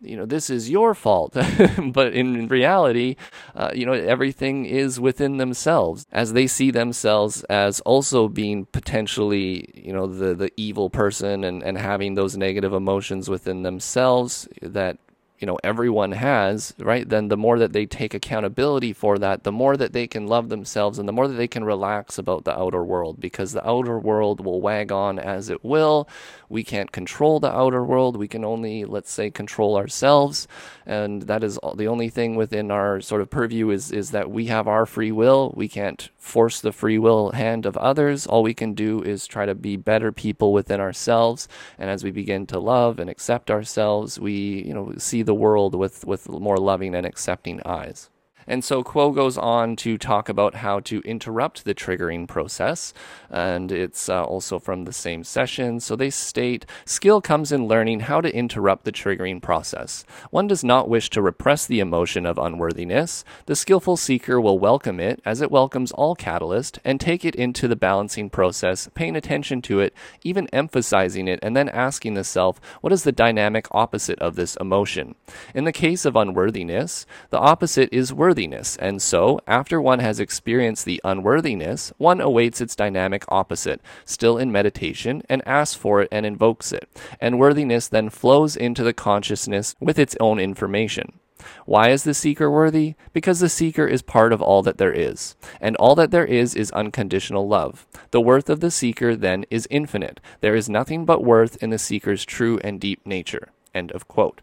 you 0.00 0.16
know 0.16 0.26
this 0.26 0.50
is 0.50 0.70
your 0.70 0.94
fault. 0.94 1.36
But 1.92 2.12
in 2.14 2.48
reality 2.48 3.16
uh, 3.54 3.70
you 3.74 3.86
know 3.86 3.92
everything 3.92 4.66
is 4.66 5.00
within 5.00 5.36
themselves 5.36 6.06
as 6.12 6.32
they 6.32 6.46
see 6.46 6.70
themselves 6.70 7.42
as 7.44 7.80
also 7.80 8.28
being 8.28 8.66
potentially 8.66 9.70
you 9.74 9.92
know 9.92 10.06
the 10.06 10.34
the 10.34 10.50
evil 10.56 10.90
person 10.90 11.44
and 11.44 11.62
and 11.62 11.78
having 11.78 12.14
those 12.14 12.36
negative 12.36 12.72
emotions 12.72 13.28
within 13.28 13.62
themselves 13.62 14.48
that 14.62 14.98
you 15.40 15.46
know 15.46 15.58
everyone 15.64 16.12
has 16.12 16.74
right 16.78 17.08
then 17.08 17.28
the 17.28 17.36
more 17.36 17.58
that 17.58 17.72
they 17.72 17.86
take 17.86 18.14
accountability 18.14 18.92
for 18.92 19.18
that 19.18 19.42
the 19.42 19.52
more 19.52 19.76
that 19.76 19.92
they 19.92 20.06
can 20.06 20.26
love 20.26 20.48
themselves 20.50 20.98
and 20.98 21.08
the 21.08 21.12
more 21.12 21.26
that 21.26 21.34
they 21.34 21.48
can 21.48 21.64
relax 21.64 22.18
about 22.18 22.44
the 22.44 22.56
outer 22.56 22.84
world 22.84 23.20
because 23.20 23.52
the 23.52 23.66
outer 23.66 23.98
world 23.98 24.44
will 24.44 24.60
wag 24.60 24.92
on 24.92 25.18
as 25.18 25.48
it 25.50 25.64
will. 25.64 26.08
We 26.48 26.64
can't 26.64 26.92
control 26.92 27.40
the 27.40 27.52
outer 27.52 27.84
world. 27.84 28.16
We 28.16 28.28
can 28.28 28.44
only 28.44 28.84
let's 28.84 29.12
say 29.12 29.30
control 29.30 29.76
ourselves. 29.76 30.46
And 30.86 31.22
that 31.22 31.44
is 31.44 31.58
the 31.76 31.88
only 31.88 32.08
thing 32.08 32.34
within 32.34 32.70
our 32.70 33.00
sort 33.00 33.22
of 33.22 33.30
purview 33.30 33.70
is 33.70 33.90
is 33.92 34.10
that 34.10 34.30
we 34.30 34.46
have 34.46 34.68
our 34.68 34.86
free 34.86 35.12
will. 35.12 35.52
We 35.56 35.68
can't 35.68 36.10
force 36.18 36.60
the 36.60 36.72
free 36.72 36.98
will 36.98 37.32
hand 37.32 37.66
of 37.66 37.76
others. 37.76 38.26
All 38.26 38.42
we 38.42 38.54
can 38.54 38.74
do 38.74 39.02
is 39.02 39.26
try 39.26 39.46
to 39.46 39.54
be 39.54 39.76
better 39.76 40.12
people 40.12 40.52
within 40.52 40.80
ourselves. 40.80 41.48
And 41.78 41.88
as 41.88 42.04
we 42.04 42.10
begin 42.10 42.46
to 42.46 42.58
love 42.58 42.98
and 42.98 43.08
accept 43.08 43.50
ourselves 43.50 44.18
we 44.18 44.64
you 44.66 44.74
know 44.74 44.92
see 44.98 45.22
the 45.22 45.29
the 45.30 45.34
world 45.34 45.76
with, 45.76 46.04
with 46.04 46.28
more 46.28 46.56
loving 46.56 46.92
and 46.92 47.06
accepting 47.06 47.62
eyes. 47.64 48.09
And 48.46 48.64
so 48.64 48.82
Q'uo 48.82 49.14
goes 49.14 49.38
on 49.38 49.76
to 49.76 49.98
talk 49.98 50.28
about 50.28 50.56
how 50.56 50.80
to 50.80 51.00
interrupt 51.00 51.64
the 51.64 51.74
triggering 51.74 52.26
process, 52.26 52.92
and 53.30 53.70
it's 53.70 54.08
uh, 54.08 54.24
also 54.24 54.58
from 54.58 54.84
the 54.84 54.92
same 54.92 55.24
session. 55.24 55.78
So 55.78 55.94
they 55.94 56.10
state 56.10 56.66
skill 56.84 57.20
comes 57.20 57.52
in 57.52 57.68
learning 57.68 58.00
how 58.00 58.20
to 58.20 58.34
interrupt 58.34 58.84
the 58.84 58.92
triggering 58.92 59.40
process. 59.42 60.04
One 60.30 60.46
does 60.46 60.64
not 60.64 60.88
wish 60.88 61.10
to 61.10 61.22
repress 61.22 61.66
the 61.66 61.80
emotion 61.80 62.26
of 62.26 62.38
unworthiness. 62.38 63.24
The 63.46 63.56
skillful 63.56 63.96
seeker 63.96 64.40
will 64.40 64.58
welcome 64.58 65.00
it 65.00 65.20
as 65.24 65.40
it 65.40 65.50
welcomes 65.50 65.92
all 65.92 66.14
catalyst 66.14 66.78
and 66.84 67.00
take 67.00 67.24
it 67.24 67.34
into 67.34 67.68
the 67.68 67.76
balancing 67.76 68.30
process, 68.30 68.88
paying 68.94 69.16
attention 69.16 69.62
to 69.62 69.80
it, 69.80 69.94
even 70.24 70.48
emphasizing 70.48 71.28
it, 71.28 71.38
and 71.42 71.56
then 71.56 71.68
asking 71.68 72.14
the 72.14 72.24
self, 72.24 72.60
what 72.80 72.92
is 72.92 73.04
the 73.04 73.12
dynamic 73.12 73.66
opposite 73.70 74.18
of 74.18 74.34
this 74.34 74.56
emotion? 74.56 75.14
In 75.54 75.64
the 75.64 75.72
case 75.72 76.04
of 76.04 76.16
unworthiness, 76.16 77.06
the 77.30 77.38
opposite 77.38 77.88
is 77.92 78.12
worthiness 78.12 78.29
worthiness, 78.30 78.76
and 78.76 79.02
so, 79.02 79.40
after 79.48 79.82
one 79.82 79.98
has 79.98 80.20
experienced 80.20 80.84
the 80.84 81.00
unworthiness, 81.02 81.92
one 81.98 82.20
awaits 82.20 82.60
its 82.60 82.76
dynamic 82.76 83.24
opposite, 83.26 83.80
still 84.04 84.38
in 84.38 84.52
meditation, 84.52 85.20
and 85.28 85.42
asks 85.44 85.74
for 85.74 86.00
it 86.02 86.08
and 86.12 86.24
invokes 86.24 86.70
it, 86.70 86.88
and 87.20 87.40
worthiness 87.40 87.88
then 87.88 88.08
flows 88.08 88.54
into 88.54 88.84
the 88.84 88.92
consciousness 88.92 89.74
with 89.80 89.98
its 89.98 90.16
own 90.20 90.38
information. 90.38 91.18
Why 91.66 91.90
is 91.90 92.04
the 92.04 92.14
seeker 92.14 92.48
worthy? 92.48 92.94
Because 93.12 93.40
the 93.40 93.48
seeker 93.48 93.88
is 93.88 94.00
part 94.00 94.32
of 94.32 94.40
all 94.40 94.62
that 94.62 94.78
there 94.78 94.92
is, 94.92 95.34
and 95.60 95.74
all 95.74 95.96
that 95.96 96.12
there 96.12 96.24
is 96.24 96.54
is 96.54 96.70
unconditional 96.70 97.48
love. 97.48 97.84
The 98.12 98.20
worth 98.20 98.48
of 98.48 98.60
the 98.60 98.70
seeker 98.70 99.16
then 99.16 99.44
is 99.50 99.66
infinite. 99.70 100.20
There 100.40 100.54
is 100.54 100.68
nothing 100.68 101.04
but 101.04 101.24
worth 101.24 101.60
in 101.60 101.70
the 101.70 101.78
seeker's 101.78 102.24
true 102.24 102.60
and 102.62 102.80
deep 102.80 103.04
nature. 103.04 103.48
End 103.74 103.90
of 103.90 104.06
quote 104.06 104.40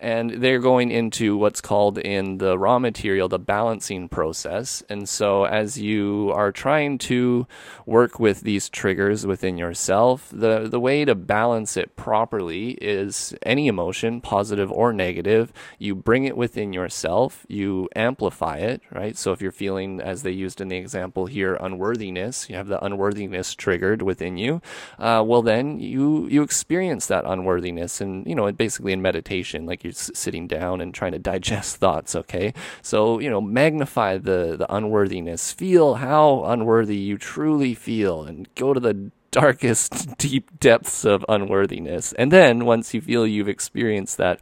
and 0.00 0.30
they're 0.30 0.60
going 0.60 0.90
into 0.90 1.36
what's 1.36 1.60
called 1.60 1.98
in 1.98 2.38
the 2.38 2.58
Ra 2.58 2.78
material 2.78 3.28
the 3.28 3.38
balancing 3.38 4.08
process. 4.08 4.82
And 4.88 5.08
so 5.08 5.44
as 5.44 5.78
you 5.78 6.32
are 6.34 6.52
trying 6.52 6.98
to 6.98 7.46
work 7.86 8.20
with 8.20 8.42
these 8.42 8.68
triggers 8.68 9.26
within 9.26 9.56
yourself 9.58 10.28
the 10.32 10.68
the 10.68 10.78
way 10.78 11.04
to 11.04 11.14
balance 11.14 11.76
it 11.76 11.96
properly 11.96 12.70
is 12.72 13.34
any 13.42 13.66
emotion 13.66 14.20
positive 14.20 14.70
or 14.70 14.92
negative 14.92 15.52
you 15.78 15.94
bring 15.94 16.24
it 16.24 16.36
within 16.36 16.72
yourself 16.72 17.46
you 17.48 17.88
amplify 17.96 18.58
it 18.58 18.82
right? 18.92 19.16
So 19.16 19.32
if 19.32 19.40
you're 19.40 19.52
feeling 19.52 20.00
as 20.00 20.22
they 20.22 20.30
used 20.30 20.60
in 20.60 20.68
the 20.68 20.76
example 20.76 21.26
here 21.26 21.54
unworthiness 21.54 22.48
you 22.50 22.56
have 22.56 22.68
the 22.68 22.84
unworthiness 22.84 23.54
triggered 23.54 24.02
within 24.02 24.36
you 24.36 24.60
uh, 24.98 25.24
well 25.26 25.42
then 25.42 25.80
you 25.80 26.26
you 26.28 26.42
experience 26.42 27.06
that 27.06 27.24
unworthiness. 27.24 28.00
And 28.00 28.26
you 28.26 28.34
know 28.34 28.50
basically 28.52 28.92
in 28.92 29.02
meditation 29.02 29.66
like 29.66 29.84
you're 29.88 29.92
sitting 29.94 30.46
down 30.46 30.80
and 30.80 30.94
trying 30.94 31.12
to 31.12 31.18
digest 31.18 31.76
thoughts, 31.80 32.14
okay? 32.14 32.54
So, 32.82 33.18
you 33.18 33.30
know, 33.30 33.40
magnify 33.40 34.18
the, 34.18 34.56
the 34.58 34.66
unworthiness. 34.74 35.52
Feel 35.52 35.96
how 35.96 36.44
unworthy 36.44 36.96
you 36.96 37.18
truly 37.18 37.74
feel 37.74 38.24
and 38.24 38.52
go 38.54 38.74
to 38.74 38.80
the 38.80 39.10
darkest, 39.30 40.16
deep 40.18 40.58
depths 40.60 41.04
of 41.04 41.24
unworthiness. 41.28 42.12
And 42.14 42.30
then 42.30 42.64
once 42.64 42.94
you 42.94 43.00
feel 43.00 43.26
you've 43.26 43.48
experienced 43.48 44.16
that, 44.18 44.40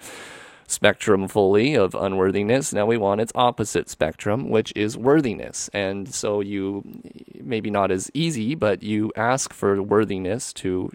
spectrum 0.68 1.28
fully 1.28 1.74
of 1.74 1.94
unworthiness. 1.94 2.72
Now 2.72 2.86
we 2.86 2.96
want 2.96 3.20
its 3.20 3.32
opposite 3.36 3.88
spectrum, 3.88 4.50
which 4.50 4.72
is 4.74 4.96
worthiness. 4.96 5.70
And 5.72 6.12
so 6.12 6.40
you, 6.40 6.82
maybe 7.40 7.70
not 7.70 7.92
as 7.92 8.10
easy, 8.14 8.56
but 8.56 8.82
you 8.82 9.12
ask 9.16 9.52
for 9.52 9.80
worthiness 9.80 10.52
to 10.54 10.90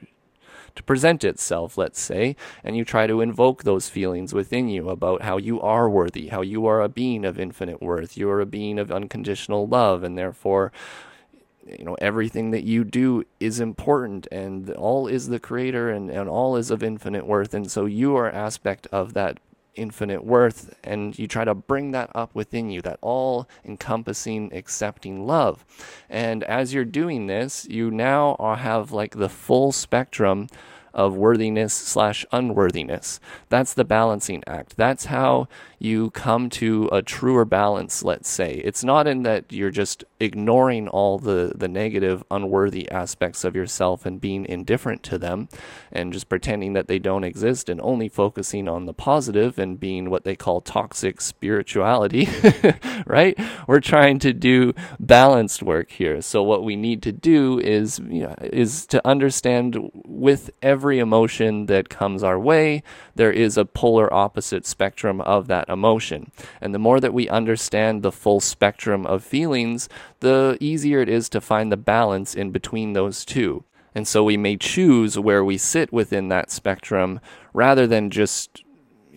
to 0.76 0.84
present 0.84 1.24
itself, 1.24 1.78
let's 1.78 2.00
say, 2.00 2.36
and 2.64 2.76
you 2.78 2.86
try 2.86 3.08
to 3.08 3.22
invoke 3.22 3.64
those 3.64 3.90
feelings 3.90 4.34
within 4.34 4.68
you 4.68 4.90
about 4.90 5.22
how 5.24 5.38
you 5.38 5.62
are 5.62 5.90
worthy, 5.90 6.28
how 6.28 6.42
you 6.42 6.66
are 6.66 6.82
a 6.82 6.90
being 6.90 7.26
of 7.26 7.40
infinite 7.40 7.82
worth, 7.82 8.18
you 8.18 8.30
are 8.30 8.42
a 8.42 8.46
being 8.46 8.80
of 8.80 8.92
unconditional 8.92 9.68
love, 9.68 10.04
and 10.04 10.18
therefore 10.18 10.72
you 11.68 11.86
know 11.86 11.96
everything 12.02 12.52
that 12.52 12.64
you 12.64 12.84
do 12.84 13.24
is 13.40 13.60
important 13.60 14.28
and 14.32 14.70
all 14.72 15.08
is 15.08 15.28
the 15.28 15.40
creator 15.40 15.90
and, 15.90 16.10
and 16.10 16.28
all 16.28 16.56
is 16.56 16.72
of 16.72 16.82
infinite 16.82 17.26
worth 17.26 17.54
and 17.54 17.72
so 17.72 17.86
you 17.86 18.16
are 18.16 18.32
aspect 18.32 18.88
of 18.92 19.14
that 19.14 19.38
infinite 19.76 20.24
worth 20.24 20.76
and 20.84 21.18
you 21.18 21.28
try 21.28 21.46
to 21.46 21.56
bring 21.56 21.92
that 21.92 22.10
up 22.14 22.34
within 22.36 22.70
you 22.70 22.82
that 22.82 23.00
all 23.02 23.48
encompassing 23.64 24.52
accepting 24.54 25.26
love 25.26 25.66
and 26.10 26.44
as 26.44 26.74
you're 26.74 26.86
doing 26.86 27.28
this 27.28 27.66
you 27.70 27.90
now 27.90 28.36
have 28.58 28.92
like 28.92 29.16
the 29.16 29.30
full 29.30 29.72
spectrum 29.72 30.48
of 30.94 31.16
worthiness 31.16 31.74
slash 31.74 32.26
unworthiness. 32.32 33.20
That's 33.50 33.74
the 33.74 33.86
balancing 33.86 34.44
act. 34.46 34.78
That's 34.78 35.06
how 35.06 35.48
you 35.82 36.12
come 36.12 36.50
to 36.50 36.88
a 36.92 37.02
truer 37.02 37.46
balance, 37.46 38.04
let's 38.04 38.30
say. 38.30 38.62
It's 38.64 38.84
not 38.84 39.08
in 39.08 39.24
that 39.24 39.52
you're 39.52 39.72
just 39.72 40.04
ignoring 40.20 40.88
all 40.88 41.18
the, 41.18 41.54
the 41.56 41.68
negative, 41.68 42.24
unworthy 42.30 42.90
aspects 42.92 43.44
of 43.44 43.56
yourself 43.56 44.06
and 44.06 44.22
being 44.22 44.46
indifferent 44.46 45.02
to 45.04 45.18
them 45.18 45.50
and 45.92 46.14
just 46.14 46.30
pretending 46.30 46.74
that 46.74 46.88
they 46.88 47.00
don't 47.00 47.24
exist 47.24 47.70
and 47.70 47.82
only 47.82 48.10
focusing 48.10 48.68
on 48.68 48.86
the 48.86 48.94
positive 48.94 49.58
and 49.58 49.80
being 49.80 50.10
what 50.10 50.24
they 50.24 50.36
call 50.36 50.62
toxic 50.62 51.20
spirituality, 51.20 52.28
right? 53.06 53.40
We're 53.68 53.80
trying 53.80 54.20
to 54.20 54.34
do 54.34 54.74
balanced 55.00 55.64
work 55.64 55.90
here. 55.92 56.22
So 56.22 56.44
what 56.44 56.64
we 56.64 56.76
need 56.76 57.02
to 57.04 57.12
do 57.12 57.60
is, 57.60 57.98
you 58.00 58.24
know, 58.24 58.36
is 58.42 58.86
to 58.88 59.06
understand 59.08 59.90
with 60.06 60.52
every 60.62 60.92
every 60.92 61.00
emotion 61.00 61.68
that 61.68 61.90
comes 61.90 62.24
our 62.24 62.40
way, 62.40 62.84
there 63.16 63.32
is 63.32 63.56
a 63.56 63.64
polar 63.64 64.12
opposite 64.12 64.66
spectrum 64.66 65.22
of 65.22 65.48
that 65.48 65.70
emotion. 65.72 66.32
And 66.60 66.74
the 66.74 66.80
more 66.80 67.00
that 67.00 67.14
we 67.14 67.30
understand 67.30 68.04
the 68.04 68.12
full 68.12 68.40
spectrum 68.40 69.06
of 69.06 69.24
feelings, 69.24 69.90
the 70.20 70.58
easier 70.60 71.02
it 71.02 71.10
is 71.10 71.30
to 71.30 71.42
find 71.42 71.72
the 71.72 71.78
balance 71.78 72.36
in 72.36 72.52
between 72.52 72.94
those 72.94 73.26
two. 73.26 73.64
And 73.94 74.08
so 74.08 74.24
we 74.24 74.38
may 74.38 74.58
choose 74.58 75.18
where 75.18 75.44
we 75.44 75.58
sit 75.58 75.92
within 75.92 76.30
that 76.30 76.52
spectrum 76.52 77.20
rather 77.54 77.88
than 77.88 78.10
just 78.10 78.64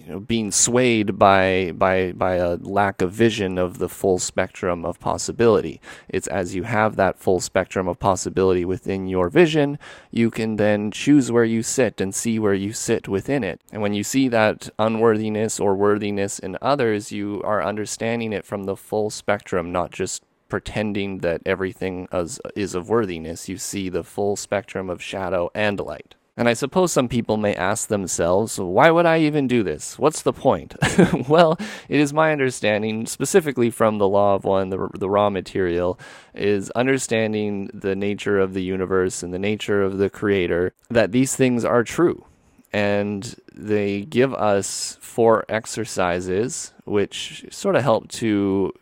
you 0.05 0.13
know 0.13 0.21
being 0.21 0.51
swayed 0.51 1.19
by 1.19 1.73
by 1.75 2.13
by 2.13 2.35
a 2.35 2.57
lack 2.57 3.01
of 3.01 3.13
vision 3.13 3.59
of 3.59 3.79
the 3.79 3.89
full 3.89 4.19
spectrum 4.19 4.85
of 4.85 5.01
possibility. 5.01 5.81
It's 6.09 6.27
as 6.27 6.55
you 6.55 6.65
have 6.65 6.97
that 6.97 7.19
full 7.19 7.41
spectrum 7.41 7.89
of 7.89 7.99
possibility 7.99 8.65
within 8.65 9.07
your 9.07 9.29
vision 9.29 9.79
you 10.11 10.31
can 10.31 10.57
then 10.57 10.91
choose 10.91 11.33
where 11.33 11.45
you 11.45 11.63
sit 11.63 12.01
and 12.01 12.15
see 12.15 12.39
where 12.39 12.55
you 12.55 12.73
sit 12.73 13.09
within 13.09 13.43
it. 13.43 13.61
And 13.73 13.81
when 13.83 13.95
you 13.95 14.05
see 14.05 14.29
that 14.29 14.69
unworthiness 14.79 15.59
or 15.59 15.75
worthiness 15.75 16.39
in 16.39 16.59
others 16.61 17.11
you 17.13 17.41
are 17.43 17.63
understanding 17.63 18.33
it 18.33 18.45
from 18.45 18.65
the 18.65 18.77
full 18.77 19.11
spectrum 19.11 19.73
not 19.73 19.91
just 19.91 20.23
pretending 20.49 21.19
that 21.19 21.41
everything 21.47 22.07
is, 22.13 22.39
is 22.55 22.75
of 22.75 22.89
worthiness. 22.89 23.49
You 23.49 23.57
see 23.57 23.89
the 23.89 24.05
full 24.05 24.37
spectrum 24.37 24.91
of 24.91 25.03
shadow 25.03 25.51
and 25.55 25.81
light 25.81 26.15
and 26.37 26.49
I 26.49 26.55
suppose 26.55 26.91
some 26.91 27.09
people 27.09 27.37
may 27.37 27.55
ask 27.55 27.88
themselves, 27.88 28.59
why 28.59 28.91
would 28.91 29.07
I 29.07 29.19
even 29.21 29.47
do 29.47 29.62
this? 29.62 29.99
What's 29.99 30.23
the 30.23 30.33
point? 30.33 30.75
well, 31.29 31.57
it 31.88 32.00
is 32.00 32.12
my 32.12 32.33
understanding, 32.33 33.07
specifically 33.07 33.71
from 33.71 33.99
the 33.99 34.09
Law 34.09 34.35
of 34.35 34.45
One, 34.45 34.71
the, 34.71 34.88
the 34.95 35.09
Ra 35.09 35.31
material, 35.31 35.99
is 36.35 36.71
understanding 36.71 37.71
the 37.73 37.95
nature 37.95 38.41
of 38.41 38.53
the 38.53 38.64
universe 38.64 39.23
and 39.23 39.33
the 39.33 39.38
nature 39.38 39.83
of 39.83 39.99
the 39.99 40.11
Creator, 40.11 40.73
that 40.91 41.12
these 41.12 41.37
things 41.37 41.64
are 41.64 41.85
true. 41.85 42.25
And 42.73 43.37
they 43.55 44.03
give 44.03 44.35
us 44.35 44.99
four 45.00 45.45
exercises 45.49 46.73
which 46.85 47.47
sort 47.50 47.76
of 47.76 47.85
help 47.85 48.09
to 48.09 48.73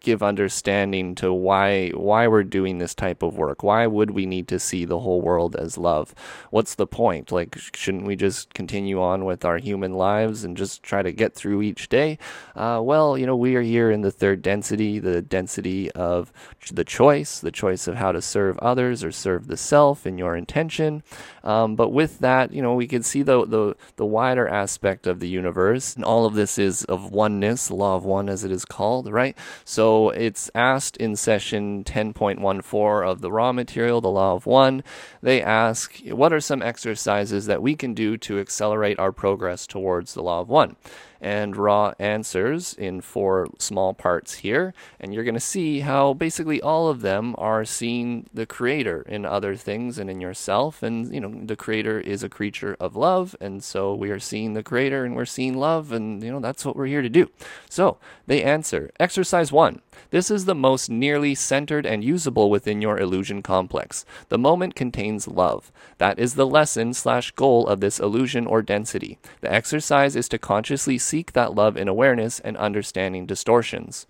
give 0.00 0.22
understanding 0.22 1.14
to 1.16 1.32
why 1.32 1.90
why 1.90 2.28
we're 2.28 2.44
doing 2.44 2.78
this 2.78 2.94
type 2.94 3.22
of 3.22 3.36
work. 3.36 3.62
Why 3.62 3.86
would 3.86 4.10
we 4.12 4.26
need 4.26 4.48
to 4.48 4.58
see 4.58 4.84
the 4.84 5.00
whole 5.00 5.20
world 5.20 5.56
as 5.56 5.76
love? 5.76 6.14
What's 6.50 6.74
the 6.74 6.86
point? 6.86 7.32
Like, 7.32 7.58
shouldn't 7.74 8.06
we 8.06 8.16
just 8.16 8.54
continue 8.54 9.00
on 9.02 9.24
with 9.24 9.44
our 9.44 9.58
human 9.58 9.94
lives 9.94 10.44
and 10.44 10.56
just 10.56 10.82
try 10.82 11.02
to 11.02 11.12
get 11.12 11.34
through 11.34 11.62
each 11.62 11.88
day? 11.88 12.18
Uh, 12.54 12.80
well, 12.82 13.18
you 13.18 13.26
know, 13.26 13.36
we 13.36 13.56
are 13.56 13.62
here 13.62 13.90
in 13.90 14.02
the 14.02 14.10
third 14.10 14.40
density, 14.42 14.98
the 14.98 15.20
density 15.20 15.90
of 15.92 16.32
the 16.72 16.84
choice, 16.84 17.40
the 17.40 17.50
choice 17.50 17.88
of 17.88 17.96
how 17.96 18.12
to 18.12 18.22
serve 18.22 18.58
others 18.58 19.02
or 19.02 19.10
serve 19.10 19.48
the 19.48 19.56
self 19.56 20.06
in 20.06 20.16
your 20.16 20.36
intention. 20.36 21.02
Um, 21.42 21.76
but 21.76 21.90
with 21.90 22.20
that, 22.20 22.52
you 22.52 22.62
know, 22.62 22.74
we 22.74 22.86
can 22.86 23.02
see 23.02 23.22
the, 23.22 23.44
the 23.46 23.74
the 23.96 24.06
wider 24.06 24.46
aspect 24.46 25.06
of 25.06 25.18
the 25.18 25.28
universe, 25.28 25.96
and 25.96 26.04
all 26.04 26.24
of 26.26 26.34
this 26.34 26.58
is 26.58 26.84
of 26.84 27.10
oneness, 27.10 27.70
law 27.70 27.96
of 27.96 28.04
one, 28.04 28.28
as 28.28 28.44
it 28.44 28.52
is 28.52 28.64
called, 28.64 29.10
right? 29.10 29.36
So 29.64 29.87
so 29.88 30.10
it's 30.10 30.50
asked 30.54 30.98
in 30.98 31.16
session 31.16 31.82
10.14 31.82 33.10
of 33.10 33.22
the 33.22 33.32
Ra 33.32 33.52
material, 33.52 34.02
the 34.02 34.10
law 34.10 34.34
of 34.34 34.44
one. 34.44 34.84
They 35.22 35.40
ask, 35.40 35.98
what 36.10 36.30
are 36.30 36.40
some 36.40 36.60
exercises 36.60 37.46
that 37.46 37.62
we 37.62 37.74
can 37.74 37.94
do 37.94 38.18
to 38.18 38.38
accelerate 38.38 38.98
our 38.98 39.12
progress 39.12 39.66
towards 39.66 40.12
the 40.12 40.22
law 40.22 40.42
of 40.42 40.50
one? 40.50 40.76
And 41.20 41.56
Ra 41.56 41.94
answers 41.98 42.74
in 42.74 43.00
four 43.00 43.48
small 43.58 43.94
parts 43.94 44.34
here. 44.34 44.74
And 45.00 45.12
you're 45.12 45.24
going 45.24 45.34
to 45.34 45.40
see 45.40 45.80
how 45.80 46.14
basically 46.14 46.60
all 46.60 46.88
of 46.88 47.00
them 47.00 47.34
are 47.38 47.64
seeing 47.64 48.28
the 48.32 48.46
creator 48.46 49.02
in 49.02 49.24
other 49.24 49.56
things 49.56 49.98
and 49.98 50.08
in 50.08 50.20
yourself. 50.20 50.82
And, 50.82 51.12
you 51.12 51.20
know, 51.20 51.32
the 51.44 51.56
creator 51.56 52.00
is 52.00 52.22
a 52.22 52.28
creature 52.28 52.76
of 52.78 52.96
love. 52.96 53.34
And 53.40 53.62
so 53.62 53.94
we 53.94 54.10
are 54.10 54.20
seeing 54.20 54.54
the 54.54 54.62
creator 54.62 55.04
and 55.04 55.16
we're 55.16 55.24
seeing 55.24 55.56
love. 55.56 55.92
And, 55.92 56.22
you 56.22 56.30
know, 56.30 56.40
that's 56.40 56.64
what 56.64 56.76
we're 56.76 56.86
here 56.86 57.02
to 57.02 57.08
do. 57.08 57.30
So 57.68 57.98
they 58.26 58.42
answer 58.42 58.90
exercise 59.00 59.50
one. 59.50 59.82
This 60.10 60.30
is 60.30 60.44
the 60.44 60.54
most 60.54 60.88
nearly 60.88 61.34
centered 61.34 61.84
and 61.84 62.04
usable 62.04 62.50
within 62.50 62.80
your 62.80 62.98
illusion 62.98 63.42
complex. 63.42 64.04
The 64.28 64.38
moment 64.38 64.74
contains 64.74 65.28
love. 65.28 65.72
That 65.98 66.18
is 66.18 66.34
the 66.34 66.46
lesson 66.46 66.94
slash 66.94 67.32
goal 67.32 67.66
of 67.66 67.80
this 67.80 67.98
illusion 67.98 68.46
or 68.46 68.62
density. 68.62 69.18
The 69.40 69.52
exercise 69.52 70.16
is 70.16 70.28
to 70.30 70.38
consciously 70.38 70.98
seek 71.08 71.32
that 71.32 71.54
love 71.54 71.76
in 71.76 71.88
awareness 71.88 72.38
and 72.40 72.56
understanding 72.56 73.26
distortions. 73.26 74.06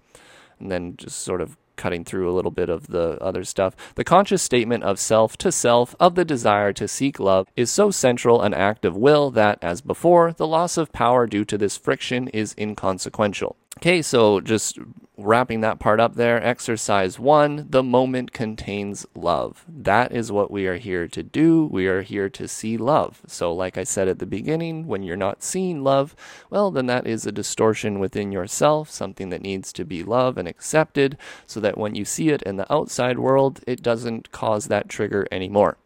And 0.59 0.71
then 0.71 0.97
just 0.97 1.21
sort 1.21 1.41
of 1.41 1.57
cutting 1.77 2.05
through 2.05 2.29
a 2.29 2.35
little 2.35 2.51
bit 2.51 2.69
of 2.69 2.89
the 2.89 3.17
other 3.23 3.45
stuff. 3.45 3.75
The 3.95 4.05
conscious 4.05 4.43
statement 4.43 4.83
of 4.83 4.99
self 4.99 5.37
to 5.39 5.53
self 5.53 5.95
of 5.99 6.17
the 6.17 6.25
desire 6.25 6.73
to 6.75 6.89
seek 6.89 7.19
love 7.19 7.47
is 7.57 7.71
so 7.71 7.91
central 7.91 8.43
an 8.43 8.53
act 8.53 8.85
of 8.85 8.97
will 8.97 9.31
that, 9.31 9.59
as 9.63 9.81
before, 9.81 10.33
the 10.33 10.47
loss 10.47 10.77
of 10.77 10.93
power 10.93 11.27
due 11.27 11.45
to 11.47 11.57
this 11.57 11.79
friction 11.79 12.29
is 12.29 12.55
inconsequential. 12.59 13.57
Okay, 13.79 14.03
so 14.03 14.41
just 14.41 14.77
wrapping 15.17 15.61
that 15.61 15.79
part 15.79 16.01
up 16.01 16.17
there, 16.17 16.45
exercise 16.45 17.17
one 17.17 17.65
the 17.71 17.83
moment 17.85 18.33
contains 18.33 19.07
love. 19.15 19.65
That 19.69 20.11
is 20.11 20.33
what 20.33 20.51
we 20.51 20.67
are 20.67 20.79
here 20.79 21.07
to 21.07 21.23
do. 21.23 21.65
We 21.65 21.87
are 21.87 22.03
here 22.03 22.29
to 22.29 22.49
see 22.49 22.77
love. 22.77 23.23
So, 23.29 23.53
like 23.53 23.79
I 23.79 23.85
said 23.85 24.09
at 24.09 24.19
the 24.19 24.27
beginning, 24.27 24.89
when 24.89 25.05
you're 25.05 25.17
not 25.17 25.45
seeing 25.45 25.85
love, 25.85 26.17
well, 26.51 26.73
then 26.73 26.87
that 26.87 27.07
is 27.07 27.25
a 27.25 27.31
distortion 27.31 28.01
within 28.01 28.33
yourself, 28.33 28.91
something 28.91 29.29
that 29.29 29.43
needs 29.43 29.73
to 29.75 29.85
be 29.85 30.03
loved 30.03 30.39
and 30.39 30.49
accepted, 30.49 31.17
so 31.47 31.61
that 31.61 31.79
when 31.79 31.95
you 31.95 32.05
see 32.05 32.31
it 32.31 32.43
in 32.43 32.57
the 32.57 32.73
outside 32.73 33.21
world, 33.21 33.61
it 33.65 33.81
doesn't 33.81 34.33
cause 34.33 34.67
that 34.67 34.89
trigger 34.89 35.25
anymore. 35.31 35.77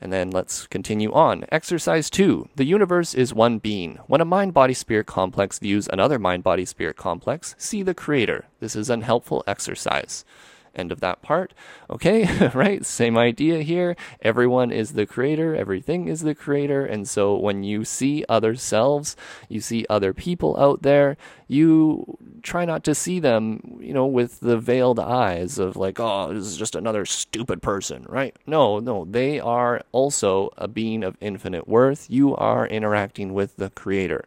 And 0.00 0.12
then 0.12 0.30
let's 0.30 0.66
continue 0.66 1.12
on. 1.12 1.44
Exercise 1.50 2.10
two. 2.10 2.48
The 2.56 2.64
universe 2.64 3.14
is 3.14 3.34
one 3.34 3.58
being. 3.58 3.98
When 4.06 4.20
a 4.20 4.24
mind 4.24 4.54
body 4.54 4.74
spirit 4.74 5.06
complex 5.06 5.58
views 5.58 5.88
another 5.92 6.18
mind 6.18 6.42
body 6.42 6.64
spirit 6.64 6.96
complex, 6.96 7.54
see 7.58 7.82
the 7.82 7.94
creator. 7.94 8.46
This 8.60 8.76
is 8.76 8.90
unhelpful 8.90 9.44
exercise. 9.46 10.24
End 10.74 10.90
of 10.90 11.00
that 11.00 11.22
part. 11.22 11.54
Okay, 11.88 12.48
right? 12.54 12.84
Same 12.84 13.16
idea 13.16 13.62
here. 13.62 13.96
Everyone 14.20 14.72
is 14.72 14.92
the 14.92 15.06
creator, 15.06 15.54
everything 15.54 16.08
is 16.08 16.22
the 16.22 16.34
creator. 16.34 16.84
And 16.84 17.08
so 17.08 17.36
when 17.36 17.62
you 17.62 17.84
see 17.84 18.24
other 18.28 18.56
selves, 18.56 19.16
you 19.48 19.60
see 19.60 19.86
other 19.88 20.12
people 20.12 20.56
out 20.58 20.82
there, 20.82 21.16
you 21.46 22.18
try 22.42 22.64
not 22.64 22.82
to 22.84 22.94
see 22.94 23.20
them, 23.20 23.73
you 23.84 23.92
know, 23.92 24.06
with 24.06 24.40
the 24.40 24.58
veiled 24.58 24.98
eyes 24.98 25.58
of 25.58 25.76
like, 25.76 26.00
oh, 26.00 26.32
this 26.32 26.46
is 26.46 26.56
just 26.56 26.74
another 26.74 27.04
stupid 27.04 27.62
person, 27.62 28.04
right? 28.08 28.34
No, 28.46 28.78
no, 28.78 29.04
they 29.04 29.40
are 29.40 29.82
also 29.92 30.50
a 30.56 30.68
being 30.68 31.04
of 31.04 31.16
infinite 31.20 31.68
worth. 31.68 32.06
You 32.08 32.34
are 32.36 32.66
interacting 32.66 33.34
with 33.34 33.56
the 33.56 33.70
creator. 33.70 34.24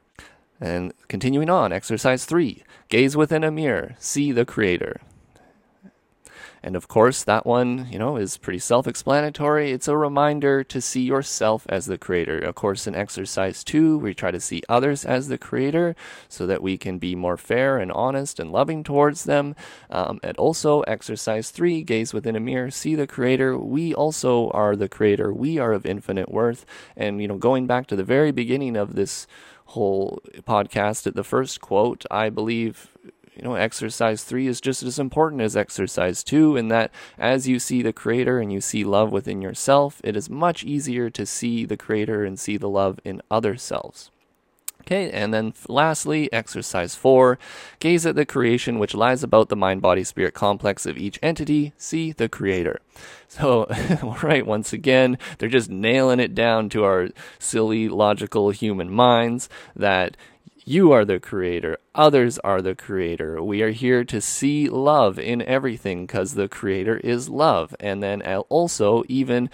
And 0.59 0.93
continuing 1.07 1.49
on, 1.49 1.71
exercise 1.71 2.25
three 2.25 2.63
gaze 2.89 3.15
within 3.17 3.43
a 3.43 3.51
mirror, 3.51 3.95
see 3.99 4.31
the 4.31 4.45
creator. 4.45 5.01
And 6.63 6.75
of 6.75 6.87
course, 6.87 7.23
that 7.23 7.45
one, 7.45 7.87
you 7.91 7.99
know, 7.99 8.17
is 8.17 8.37
pretty 8.37 8.59
self 8.59 8.87
explanatory. 8.87 9.71
It's 9.71 9.87
a 9.87 9.97
reminder 9.97 10.63
to 10.63 10.81
see 10.81 11.01
yourself 11.01 11.65
as 11.69 11.85
the 11.85 11.97
creator. 11.97 12.39
Of 12.39 12.55
course, 12.55 12.87
in 12.87 12.95
exercise 12.95 13.63
two, 13.63 13.97
we 13.97 14.13
try 14.13 14.31
to 14.31 14.39
see 14.39 14.63
others 14.67 15.05
as 15.05 15.27
the 15.27 15.37
creator 15.37 15.95
so 16.29 16.47
that 16.47 16.61
we 16.61 16.77
can 16.77 16.97
be 16.97 17.15
more 17.15 17.37
fair 17.37 17.77
and 17.77 17.91
honest 17.91 18.39
and 18.39 18.51
loving 18.51 18.83
towards 18.83 19.23
them. 19.23 19.55
Um, 19.89 20.19
and 20.23 20.35
also, 20.37 20.81
exercise 20.81 21.51
three, 21.51 21.83
gaze 21.83 22.13
within 22.13 22.35
a 22.35 22.39
mirror, 22.39 22.71
see 22.71 22.95
the 22.95 23.07
creator. 23.07 23.57
We 23.57 23.93
also 23.93 24.49
are 24.51 24.75
the 24.75 24.89
creator. 24.89 25.33
We 25.33 25.57
are 25.59 25.73
of 25.73 25.85
infinite 25.85 26.31
worth. 26.31 26.65
And, 26.95 27.21
you 27.21 27.27
know, 27.27 27.37
going 27.37 27.67
back 27.67 27.87
to 27.87 27.95
the 27.95 28.03
very 28.03 28.31
beginning 28.31 28.75
of 28.75 28.95
this 28.95 29.27
whole 29.67 30.21
podcast 30.43 31.07
at 31.07 31.15
the 31.15 31.23
first 31.23 31.59
quote, 31.61 32.05
I 32.09 32.29
believe 32.29 32.89
you 33.37 33.43
know, 33.43 33.55
exercise 33.55 34.23
three 34.23 34.47
is 34.47 34.59
just 34.59 34.81
as 34.81 34.97
important 34.97 35.41
as 35.41 35.55
exercise 35.55 36.23
two, 36.23 36.57
in 36.57 36.69
that 36.69 36.91
as 37.19 37.47
you 37.47 37.59
see 37.59 37.81
the 37.81 37.93
Creator 37.93 38.39
and 38.39 38.51
you 38.51 38.61
see 38.61 38.83
love 38.83 39.11
within 39.11 39.41
yourself, 39.41 40.01
it 40.03 40.17
is 40.17 40.29
much 40.29 40.63
easier 40.63 41.09
to 41.11 41.25
see 41.25 41.63
the 41.63 41.77
Creator 41.77 42.25
and 42.25 42.39
see 42.39 42.57
the 42.57 42.69
love 42.69 42.99
in 43.03 43.21
other 43.29 43.55
selves. 43.55 44.09
Okay, 44.87 45.11
and 45.11 45.33
then 45.33 45.53
lastly, 45.67 46.31
exercise 46.31 46.95
four 46.95 47.37
gaze 47.79 48.05
at 48.05 48.15
the 48.15 48.25
creation 48.25 48.79
which 48.79 48.93
lies 48.93 49.21
about 49.21 49.49
the 49.49 49.55
mind 49.57 49.81
body 49.81 50.05
spirit 50.05 50.33
complex 50.33 50.85
of 50.85 50.97
each 50.97 51.19
entity, 51.21 51.73
see 51.77 52.13
the 52.13 52.29
creator. 52.29 52.79
So, 53.27 53.67
right, 54.23 54.45
once 54.45 54.71
again, 54.71 55.17
they're 55.37 55.49
just 55.49 55.69
nailing 55.69 56.21
it 56.21 56.33
down 56.33 56.69
to 56.69 56.85
our 56.85 57.09
silly, 57.37 57.89
logical 57.89 58.51
human 58.51 58.89
minds 58.89 59.49
that 59.75 60.15
you 60.67 60.91
are 60.91 61.05
the 61.05 61.17
creator. 61.17 61.77
Others 61.95 62.39
are 62.39 62.61
the 62.61 62.75
creator. 62.75 63.41
We 63.41 63.61
are 63.61 63.71
here 63.71 64.03
to 64.03 64.19
see 64.19 64.67
love 64.67 65.17
in 65.17 65.41
everything 65.41 66.05
because 66.05 66.33
the 66.33 66.49
creator 66.49 66.97
is 66.97 67.29
love. 67.29 67.73
And 67.79 68.03
then 68.03 68.21
also, 68.49 69.05
even 69.07 69.49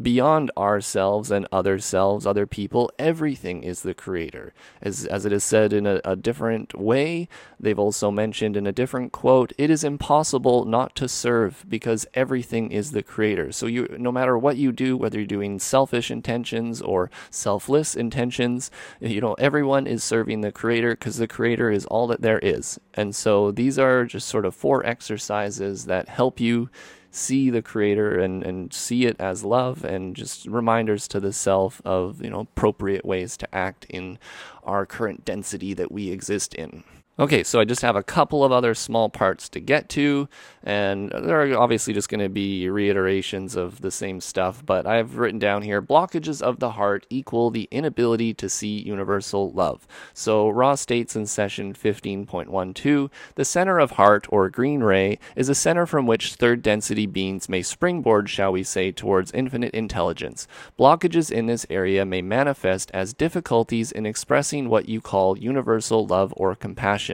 beyond 0.00 0.50
ourselves 0.56 1.30
and 1.30 1.46
other 1.50 1.78
selves, 1.78 2.26
other 2.26 2.46
people, 2.46 2.90
everything 2.98 3.62
is 3.62 3.82
the 3.82 3.94
creator. 3.94 4.52
As, 4.82 5.06
as 5.06 5.24
it 5.24 5.32
is 5.32 5.42
said 5.42 5.72
in 5.72 5.86
a, 5.86 6.00
a, 6.04 6.16
different 6.16 6.78
way, 6.78 7.28
they've 7.58 7.78
also 7.78 8.10
mentioned 8.10 8.56
in 8.56 8.66
a 8.66 8.72
different 8.72 9.12
quote, 9.12 9.52
it 9.56 9.70
is 9.70 9.84
impossible 9.84 10.64
not 10.64 10.94
to 10.96 11.08
serve 11.08 11.64
because 11.68 12.06
everything 12.14 12.70
is 12.72 12.92
the 12.92 13.02
creator. 13.02 13.52
So 13.52 13.66
you 13.66 13.86
no 13.98 14.12
matter 14.12 14.36
what 14.36 14.56
you 14.56 14.72
do, 14.72 14.96
whether 14.96 15.18
you're 15.18 15.26
doing 15.26 15.58
selfish 15.58 16.10
intentions 16.10 16.82
or 16.82 17.10
selfless 17.30 17.94
intentions, 17.94 18.70
you 19.00 19.20
know, 19.20 19.34
everyone 19.34 19.86
is 19.86 20.04
serving 20.04 20.40
the 20.40 20.52
creator 20.52 20.90
because 20.90 21.16
the 21.16 21.28
creator 21.28 21.70
is 21.70 21.86
all 21.86 22.06
that 22.08 22.22
there 22.22 22.40
is. 22.40 22.78
And 22.94 23.14
so 23.14 23.50
these 23.50 23.78
are 23.78 24.04
just 24.04 24.28
sort 24.28 24.44
of 24.44 24.54
four 24.54 24.84
exercises 24.84 25.86
that 25.86 26.08
help 26.08 26.40
you 26.40 26.68
see 27.16 27.50
the 27.50 27.62
creator 27.62 28.18
and, 28.18 28.42
and 28.42 28.72
see 28.72 29.06
it 29.06 29.16
as 29.18 29.44
love 29.44 29.84
and 29.84 30.14
just 30.14 30.46
reminders 30.46 31.08
to 31.08 31.18
the 31.18 31.32
self 31.32 31.80
of 31.84 32.22
you 32.22 32.30
know 32.30 32.40
appropriate 32.40 33.04
ways 33.04 33.36
to 33.36 33.54
act 33.54 33.86
in 33.88 34.18
our 34.64 34.84
current 34.84 35.24
density 35.24 35.72
that 35.72 35.90
we 35.90 36.10
exist 36.10 36.54
in 36.54 36.84
Okay, 37.18 37.44
so 37.44 37.58
I 37.58 37.64
just 37.64 37.80
have 37.80 37.96
a 37.96 38.02
couple 38.02 38.44
of 38.44 38.52
other 38.52 38.74
small 38.74 39.08
parts 39.08 39.48
to 39.48 39.58
get 39.58 39.88
to, 39.90 40.28
and 40.62 41.10
they're 41.10 41.58
obviously 41.58 41.94
just 41.94 42.10
going 42.10 42.20
to 42.20 42.28
be 42.28 42.68
reiterations 42.68 43.56
of 43.56 43.80
the 43.80 43.90
same 43.90 44.20
stuff, 44.20 44.62
but 44.66 44.86
I've 44.86 45.16
written 45.16 45.38
down 45.38 45.62
here 45.62 45.80
blockages 45.80 46.42
of 46.42 46.58
the 46.58 46.72
heart 46.72 47.06
equal 47.08 47.48
the 47.48 47.68
inability 47.70 48.34
to 48.34 48.50
see 48.50 48.82
universal 48.82 49.50
love. 49.50 49.88
So 50.12 50.50
Ra 50.50 50.74
states 50.74 51.16
in 51.16 51.24
session 51.24 51.72
15.12 51.72 53.10
the 53.34 53.44
center 53.46 53.78
of 53.78 53.92
heart, 53.92 54.26
or 54.28 54.50
green 54.50 54.82
ray, 54.82 55.18
is 55.36 55.48
a 55.48 55.54
center 55.54 55.86
from 55.86 56.06
which 56.06 56.34
third 56.34 56.60
density 56.60 57.06
beings 57.06 57.48
may 57.48 57.62
springboard, 57.62 58.28
shall 58.28 58.52
we 58.52 58.62
say, 58.62 58.92
towards 58.92 59.32
infinite 59.32 59.72
intelligence. 59.72 60.46
Blockages 60.78 61.30
in 61.30 61.46
this 61.46 61.64
area 61.70 62.04
may 62.04 62.20
manifest 62.20 62.90
as 62.92 63.14
difficulties 63.14 63.90
in 63.90 64.04
expressing 64.04 64.68
what 64.68 64.90
you 64.90 65.00
call 65.00 65.38
universal 65.38 66.06
love 66.06 66.34
or 66.36 66.54
compassion 66.54 67.05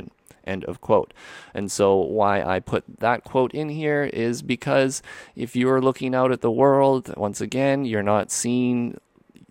End 0.45 0.65
of 0.65 0.81
quote. 0.81 1.15
And 1.55 1.71
so, 1.71 1.97
why 1.97 2.43
I 2.43 2.61
put 2.61 2.85
that 3.01 3.25
quote 3.25 3.53
in 3.53 3.69
here 3.69 4.05
is 4.05 4.43
because 4.43 5.03
if 5.37 5.55
you're 5.55 5.81
looking 5.81 6.15
out 6.15 6.33
at 6.33 6.41
the 6.41 6.51
world, 6.51 7.15
once 7.17 7.41
again, 7.41 7.85
you're 7.85 8.03
not 8.03 8.31
seeing 8.31 8.99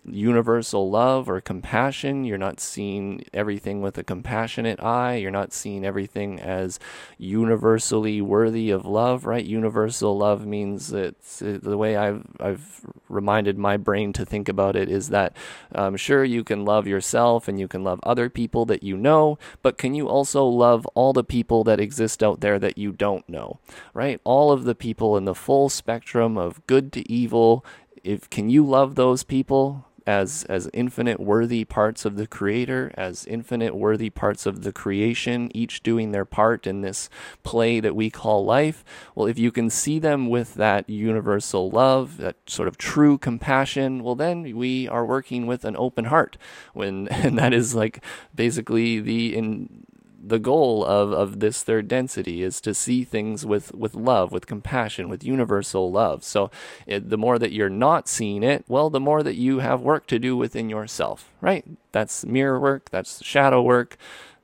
universal 0.04 0.90
love 0.90 1.28
or 1.28 1.40
compassion. 1.40 2.24
You're 2.24 2.38
not 2.38 2.60
seeing 2.60 3.24
everything 3.32 3.80
with 3.80 3.96
a 3.98 4.02
compassionate 4.02 4.82
eye. 4.82 5.16
You're 5.16 5.30
not 5.30 5.52
seeing 5.52 5.84
everything 5.84 6.40
as 6.40 6.80
universally 7.18 8.20
worthy 8.20 8.70
of 8.70 8.84
love, 8.84 9.26
right? 9.26 9.44
Universal 9.44 10.18
love 10.18 10.44
means 10.44 10.92
it's 10.92 11.38
the 11.38 11.76
way 11.76 11.96
I've 11.96 12.26
I've 12.40 12.80
reminded 13.08 13.58
my 13.58 13.76
brain 13.76 14.12
to 14.14 14.26
think 14.26 14.48
about 14.48 14.74
it 14.74 14.88
is 14.88 15.10
that 15.10 15.36
um, 15.74 15.96
sure 15.96 16.24
you 16.24 16.42
can 16.42 16.64
love 16.64 16.86
yourself 16.86 17.46
and 17.46 17.60
you 17.60 17.68
can 17.68 17.84
love 17.84 18.00
other 18.02 18.28
people 18.28 18.64
that 18.66 18.82
you 18.82 18.96
know, 18.96 19.38
but 19.62 19.78
can 19.78 19.94
you 19.94 20.08
also 20.08 20.44
love 20.44 20.86
all 20.94 21.12
the 21.12 21.24
people 21.24 21.62
that 21.64 21.80
exist 21.80 22.22
out 22.22 22.40
there 22.40 22.58
that 22.58 22.78
you 22.78 22.92
don't 22.92 23.28
know, 23.28 23.60
right? 23.94 24.20
All 24.24 24.50
of 24.50 24.64
the 24.64 24.74
people 24.74 25.16
in 25.16 25.24
the 25.24 25.34
full 25.34 25.68
spectrum 25.68 26.36
of 26.36 26.66
good 26.66 26.92
to 26.94 27.12
evil. 27.12 27.64
If 28.02 28.28
can 28.30 28.50
you 28.50 28.66
love 28.66 28.96
those 28.96 29.22
people? 29.22 29.86
As 30.06 30.44
as 30.48 30.68
infinite 30.72 31.20
worthy 31.20 31.64
parts 31.64 32.04
of 32.04 32.16
the 32.16 32.26
creator 32.26 32.92
as 32.96 33.26
infinite 33.26 33.74
worthy 33.74 34.10
parts 34.10 34.46
of 34.46 34.62
the 34.62 34.72
creation 34.72 35.50
each 35.54 35.82
doing 35.82 36.12
their 36.12 36.24
part 36.24 36.66
in 36.66 36.80
this 36.80 37.08
play 37.42 37.80
that 37.80 37.96
we 37.96 38.10
call 38.10 38.44
life. 38.44 38.84
Well 39.14 39.26
if 39.26 39.38
you 39.38 39.50
can 39.50 39.70
see 39.70 39.98
them 39.98 40.28
with 40.28 40.54
that 40.54 40.88
universal 40.88 41.70
love 41.70 42.16
that 42.18 42.36
sort 42.46 42.68
of 42.68 42.78
true 42.78 43.18
compassion 43.18 44.02
well 44.02 44.14
then 44.14 44.56
we 44.56 44.88
are 44.88 45.04
working 45.04 45.46
with 45.46 45.64
an 45.64 45.76
open 45.76 46.06
heart. 46.06 46.36
When 46.72 47.08
and 47.08 47.38
that 47.38 47.52
is 47.52 47.74
like 47.74 48.04
basically 48.34 49.00
the 49.00 49.36
in 49.36 49.84
the 50.24 50.38
goal 50.38 50.84
of, 50.84 51.12
of 51.12 51.40
this 51.40 51.62
third 51.62 51.88
density 51.88 52.42
is 52.42 52.60
to 52.60 52.74
see 52.74 53.04
things 53.04 53.44
with, 53.44 53.74
with 53.74 53.94
love, 53.94 54.30
with 54.30 54.46
compassion, 54.46 55.08
with 55.08 55.24
universal 55.24 55.90
love. 55.90 56.22
So 56.22 56.50
it, 56.86 57.10
the 57.10 57.18
more 57.18 57.38
that 57.38 57.52
you're 57.52 57.68
not 57.68 58.08
seeing 58.08 58.42
it, 58.42 58.64
well, 58.68 58.88
the 58.88 59.00
more 59.00 59.22
that 59.22 59.34
you 59.34 59.58
have 59.58 59.80
work 59.80 60.06
to 60.06 60.18
do 60.18 60.36
within 60.36 60.68
yourself, 60.68 61.30
right? 61.40 61.64
That's 61.90 62.24
mirror 62.24 62.60
work, 62.60 62.90
that's 62.90 63.24
shadow 63.24 63.62
work, 63.62 63.96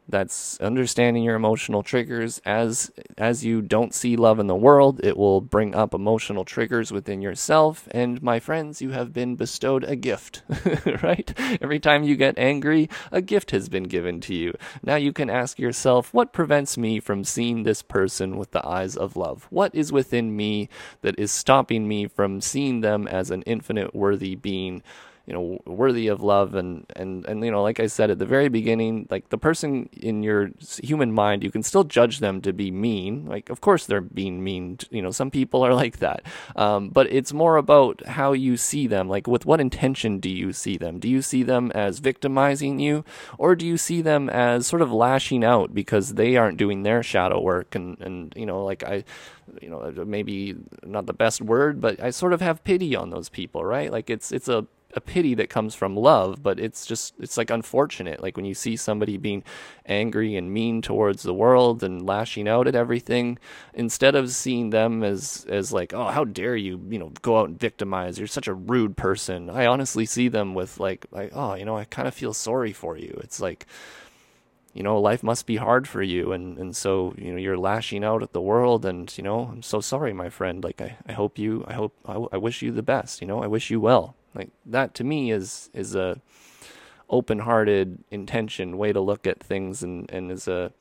that's 0.09 0.59
understanding 0.61 1.23
your 1.23 1.37
emotional 1.37 1.83
triggers. 1.83 2.41
As 2.45 2.91
as 3.17 3.45
you 3.45 3.61
don't 3.61 3.95
see 3.95 4.17
love 4.17 4.39
in 4.39 4.47
the 4.47 4.57
world 4.57 5.01
it 5.05 5.17
will 5.17 5.41
bring 5.41 5.75
up 5.75 5.93
emotional 5.93 6.45
triggers 6.45 6.91
within 6.91 7.21
yourself. 7.21 7.89
And 7.91 8.23
my 8.23 8.41
friends 8.41 8.81
you 8.81 8.91
have 8.91 9.13
been 9.13 9.37
bestowed 9.37 9.85
a 9.85 9.97
gift 9.97 10.43
right? 11.03 11.33
Every 11.61 11.79
time 11.79 12.05
you 12.05 12.17
get 12.17 12.39
angry 12.39 12.89
a 13.13 13.21
gift 13.21 13.51
has 13.51 13.69
been 13.69 13.85
given 13.85 14.21
to 14.23 14.35
you. 14.35 14.55
Now 14.83 14.97
you 14.97 15.13
can 15.13 15.31
ask 15.31 15.59
yourself 15.59 16.15
what 16.15 16.33
prevents 16.33 16.79
me 16.79 17.01
from 17.01 17.25
seeing 17.25 17.63
this 17.63 17.83
person 17.83 18.37
with 18.37 18.53
the 18.53 18.67
eyes 18.67 18.97
of 18.97 19.17
love? 19.17 19.47
What 19.51 19.75
is 19.75 19.93
within 19.93 20.35
me 20.35 20.69
that 21.03 21.19
is 21.19 21.31
stopping 21.31 21.87
me 21.87 22.07
from 22.07 22.41
seeing 22.41 22.81
them 22.81 23.07
as 23.07 23.31
an 23.31 23.43
infinite 23.43 23.95
worthy 23.95 24.35
being 24.35 24.83
you 25.29 25.35
know 25.35 25.61
worthy 25.67 26.09
of 26.09 26.23
love. 26.23 26.55
And 26.55 26.87
and 26.97 27.25
and 27.27 27.45
you 27.45 27.51
know 27.51 27.63
like 27.63 27.79
i 27.79 27.87
said 27.87 28.11
at 28.11 28.19
the 28.19 28.27
very 28.27 28.49
beginning 28.49 29.07
like 29.11 29.29
the 29.29 29.37
person 29.37 29.89
in 29.93 30.23
your 30.23 30.51
human 30.83 31.13
mind 31.13 31.45
you 31.45 31.51
can 31.51 31.63
still 31.63 31.85
judge 31.85 32.19
them 32.21 32.41
to 32.41 32.53
be 32.53 32.71
mean. 32.71 33.27
Like 33.27 33.51
of 33.51 33.61
course 33.61 33.85
they're 33.87 34.01
being 34.01 34.43
mean. 34.43 34.79
You 34.91 35.03
know 35.03 35.11
some 35.11 35.31
people 35.31 35.65
are 35.65 35.75
like 35.85 35.99
that. 35.99 36.23
Um, 36.57 36.89
but 36.89 37.13
it's 37.13 37.33
more 37.33 37.57
about 37.57 38.05
how 38.07 38.33
you 38.33 38.57
see 38.57 38.87
them. 38.87 39.09
Like 39.09 39.27
with 39.27 39.45
what 39.45 39.61
intention 39.61 40.19
do 40.19 40.31
you 40.31 40.53
see 40.53 40.79
them? 40.79 40.99
Do 40.99 41.09
you 41.09 41.21
see 41.21 41.43
them 41.43 41.71
as 41.75 41.99
victimizing 41.99 42.79
you? 42.79 43.05
Or 43.37 43.55
do 43.55 43.67
you 43.67 43.77
see 43.77 44.01
them 44.01 44.31
as 44.31 44.67
sort 44.67 44.83
of 44.83 44.91
lashing 44.91 45.45
out 45.45 45.75
because 45.75 46.15
they 46.15 46.37
aren't 46.37 46.57
doing 46.57 46.83
their 46.83 47.03
shadow 47.03 47.39
work? 47.41 47.75
And 47.75 48.01
and 48.01 48.33
you 48.35 48.47
know 48.47 48.65
like 48.65 48.83
i 48.83 49.05
you 49.63 49.69
know 49.71 49.93
maybe 50.05 50.55
not 50.85 51.07
the 51.07 51.13
best 51.15 51.41
word 51.41 51.81
but 51.81 51.99
i 52.03 52.11
sort 52.11 52.35
of 52.35 52.41
have 52.43 52.63
pity 52.65 52.95
on 52.95 53.09
those 53.09 53.31
people 53.31 53.65
right? 53.65 53.93
Like 53.93 54.11
it's 54.11 54.33
it's 54.33 54.49
a 54.49 54.67
a 54.95 55.01
pity 55.01 55.35
that 55.35 55.51
comes 55.51 55.75
from 55.75 55.95
love, 55.97 56.43
but 56.43 56.59
it's 56.59 56.87
just 56.87 57.15
it's 57.19 57.37
like 57.37 57.51
unfortunate. 57.51 58.23
Like 58.23 58.37
when 58.37 58.47
you 58.47 58.55
see 58.55 58.77
somebody 58.77 59.17
being 59.17 59.45
angry 59.87 60.35
and 60.37 60.53
mean 60.53 60.81
towards 60.81 61.23
the 61.23 61.35
world 61.35 61.83
and 61.83 62.07
lashing 62.07 62.49
out 62.49 62.67
at 62.67 62.75
everything, 62.75 63.39
instead 63.75 64.15
of 64.15 64.31
seeing 64.31 64.71
them 64.71 65.03
as 65.03 65.47
as 65.49 65.73
like, 65.73 65.93
oh, 65.93 66.07
how 66.09 66.25
dare 66.25 66.57
you, 66.57 66.81
you 66.89 66.99
know, 66.99 67.13
go 67.23 67.39
out 67.39 67.49
and 67.49 67.61
victimize. 67.61 68.19
You're 68.19 68.27
such 68.27 68.49
a 68.49 68.55
rude 68.55 68.97
person. 68.97 69.51
I 69.51 69.67
honestly 69.67 70.07
see 70.07 70.29
them 70.29 70.55
with 70.55 70.81
like, 70.81 71.07
like, 71.11 71.33
oh, 71.35 71.55
you 71.55 71.65
know, 71.65 71.77
I 71.77 71.85
kind 71.85 72.09
of 72.09 72.15
feel 72.15 72.33
sorry 72.33 72.73
for 72.73 72.97
you. 72.97 73.19
It's 73.23 73.41
like 73.41 73.67
you 74.75 74.83
know, 74.85 75.01
life 75.01 75.25
must 75.25 75.47
be 75.47 75.57
hard 75.57 75.89
for 75.89 76.03
you. 76.03 76.33
And, 76.33 76.57
and 76.57 76.77
so, 76.77 77.13
you 77.19 77.33
know, 77.33 77.39
you're 77.39 77.59
lashing 77.59 78.05
out 78.05 78.23
at 78.23 78.33
the 78.33 78.41
world 78.41 78.85
and, 78.85 79.13
you 79.19 79.25
know, 79.25 79.51
I'm 79.53 79.63
so 79.63 79.81
sorry, 79.81 80.13
my 80.13 80.29
friend. 80.29 80.63
Like, 80.63 80.81
I, 80.81 80.97
I 81.07 81.13
hope 81.13 81.37
you, 81.37 81.65
I 81.67 81.73
hope, 81.73 81.97
I, 82.07 82.15
I 82.33 82.37
wish 82.37 82.63
you 82.63 82.71
the 82.71 82.83
best, 82.83 83.21
you 83.21 83.27
know, 83.27 83.43
I 83.43 83.49
wish 83.49 83.71
you 83.71 83.81
well. 83.81 84.15
Like 84.39 84.51
that 84.67 84.95
to 84.95 85.05
me 85.05 85.31
is 85.33 85.69
is 85.75 85.95
a 85.95 86.21
open-hearted 87.11 88.05
intention 88.11 88.77
way 88.79 88.93
to 88.93 89.01
look 89.01 89.27
at 89.27 89.43
things 89.43 89.83
and 89.83 90.11
and 90.11 90.31
is 90.31 90.47
a 90.47 90.73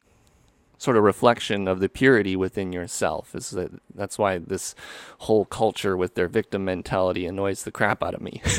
sort 0.80 0.96
of 0.96 1.04
reflection 1.04 1.68
of 1.68 1.80
the 1.80 1.90
purity 1.90 2.36
within 2.36 2.72
yourself. 2.72 3.34
Is 3.34 3.50
that 3.52 3.72
that's 3.96 4.20
why 4.20 4.38
this 4.38 4.76
whole 5.20 5.46
culture 5.46 5.98
with 5.98 6.14
their 6.14 6.28
victim 6.28 6.66
mentality 6.66 7.26
annoys 7.26 7.64
the 7.64 7.72
crap 7.72 8.04
out 8.04 8.14
of 8.14 8.22
me. 8.22 8.42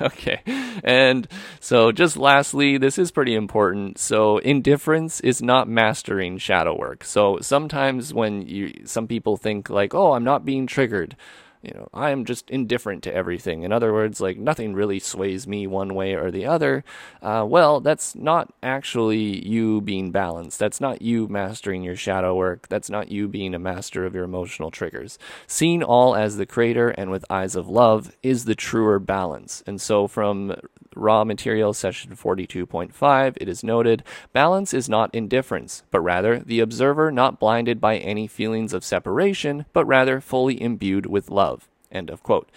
Okay. 0.00 0.40
And 0.84 1.26
so 1.58 1.90
just 1.90 2.16
lastly 2.16 2.76
this 2.78 2.98
is 2.98 3.10
pretty 3.10 3.34
important. 3.34 3.98
So 3.98 4.38
indifference 4.38 5.20
is 5.20 5.42
not 5.42 5.68
mastering 5.68 6.38
shadow 6.38 6.76
work. 6.76 7.02
So 7.02 7.38
sometimes 7.40 8.12
when 8.12 8.42
you 8.42 8.82
some 8.84 9.06
people 9.06 9.36
think 9.36 9.70
like 9.70 9.94
oh 9.94 10.12
i'm 10.12 10.24
not 10.24 10.44
being 10.44 10.66
triggered 10.66 11.16
you 11.62 11.72
know, 11.74 11.88
I 11.92 12.10
am 12.10 12.24
just 12.24 12.48
indifferent 12.48 13.02
to 13.02 13.14
everything. 13.14 13.64
In 13.64 13.72
other 13.72 13.92
words, 13.92 14.20
like 14.20 14.38
nothing 14.38 14.72
really 14.72 14.98
sways 14.98 15.46
me 15.46 15.66
one 15.66 15.94
way 15.94 16.14
or 16.14 16.30
the 16.30 16.46
other. 16.46 16.84
Uh, 17.20 17.44
well, 17.46 17.80
that's 17.80 18.14
not 18.14 18.52
actually 18.62 19.46
you 19.46 19.82
being 19.82 20.10
balanced. 20.10 20.58
That's 20.58 20.80
not 20.80 21.02
you 21.02 21.28
mastering 21.28 21.82
your 21.82 21.96
shadow 21.96 22.34
work. 22.34 22.68
That's 22.68 22.88
not 22.88 23.10
you 23.10 23.28
being 23.28 23.54
a 23.54 23.58
master 23.58 24.06
of 24.06 24.14
your 24.14 24.24
emotional 24.24 24.70
triggers. 24.70 25.18
Seeing 25.46 25.82
all 25.82 26.14
as 26.14 26.36
the 26.36 26.46
creator 26.46 26.88
and 26.90 27.10
with 27.10 27.30
eyes 27.30 27.54
of 27.54 27.68
love 27.68 28.16
is 28.22 28.46
the 28.46 28.54
truer 28.54 28.98
balance. 28.98 29.62
And 29.66 29.80
so, 29.80 30.08
from 30.08 30.56
Ra 30.96 31.24
Material 31.24 31.72
Session 31.72 32.16
42.5, 32.16 33.36
it 33.40 33.48
is 33.48 33.62
noted 33.62 34.02
balance 34.32 34.74
is 34.74 34.88
not 34.88 35.14
indifference, 35.14 35.82
but 35.90 36.00
rather 36.00 36.40
the 36.40 36.60
observer 36.60 37.12
not 37.12 37.38
blinded 37.38 37.80
by 37.80 37.98
any 37.98 38.26
feelings 38.26 38.72
of 38.72 38.84
separation, 38.84 39.66
but 39.72 39.84
rather 39.84 40.20
fully 40.20 40.60
imbued 40.60 41.06
with 41.06 41.30
love. 41.30 41.49
End 41.90 42.10
of 42.10 42.22
quote 42.22 42.48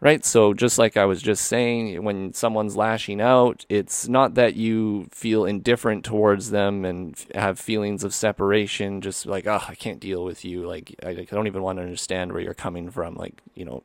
right? 0.00 0.24
So, 0.24 0.54
just 0.54 0.78
like 0.78 0.96
I 0.96 1.04
was 1.04 1.22
just 1.22 1.46
saying, 1.46 2.02
when 2.04 2.32
someone's 2.32 2.76
lashing 2.76 3.20
out, 3.20 3.66
it's 3.68 4.08
not 4.08 4.34
that 4.34 4.54
you 4.54 5.08
feel 5.10 5.44
indifferent 5.44 6.04
towards 6.04 6.50
them 6.50 6.84
and 6.84 7.14
have 7.34 7.58
feelings 7.58 8.04
of 8.04 8.14
separation, 8.14 9.00
just 9.00 9.26
like, 9.26 9.46
oh, 9.46 9.62
I 9.68 9.74
can't 9.74 10.00
deal 10.00 10.24
with 10.24 10.44
you. 10.44 10.66
Like, 10.66 10.94
I, 11.04 11.10
I 11.10 11.24
don't 11.24 11.46
even 11.46 11.62
want 11.62 11.78
to 11.78 11.82
understand 11.82 12.32
where 12.32 12.40
you're 12.42 12.54
coming 12.54 12.90
from. 12.90 13.14
Like, 13.14 13.42
you 13.54 13.64
know, 13.64 13.82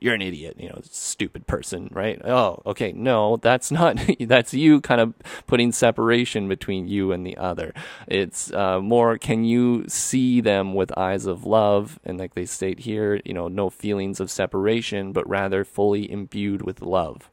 you're 0.00 0.14
an 0.14 0.22
idiot, 0.22 0.56
you 0.58 0.68
know, 0.68 0.80
stupid 0.84 1.46
person, 1.46 1.88
right? 1.92 2.20
Oh, 2.24 2.62
okay. 2.64 2.92
No, 2.92 3.36
that's 3.36 3.70
not, 3.70 3.98
that's 4.20 4.54
you 4.54 4.80
kind 4.80 5.00
of 5.00 5.14
putting 5.46 5.72
separation 5.72 6.48
between 6.48 6.86
you 6.88 7.12
and 7.12 7.26
the 7.26 7.36
other. 7.36 7.74
It's 8.06 8.52
uh, 8.52 8.80
more, 8.80 9.18
can 9.18 9.44
you 9.44 9.84
see 9.88 10.40
them 10.40 10.74
with 10.74 10.96
eyes 10.96 11.26
of 11.26 11.44
love? 11.44 11.98
And 12.04 12.18
like 12.18 12.34
they 12.34 12.46
state 12.46 12.80
here, 12.80 13.20
you 13.24 13.34
know, 13.34 13.48
no 13.48 13.70
feelings 13.70 14.20
of 14.20 14.30
separation, 14.30 15.12
but 15.12 15.28
rather 15.28 15.55
fully 15.64 16.10
imbued 16.10 16.62
with 16.62 16.82
love. 16.82 17.30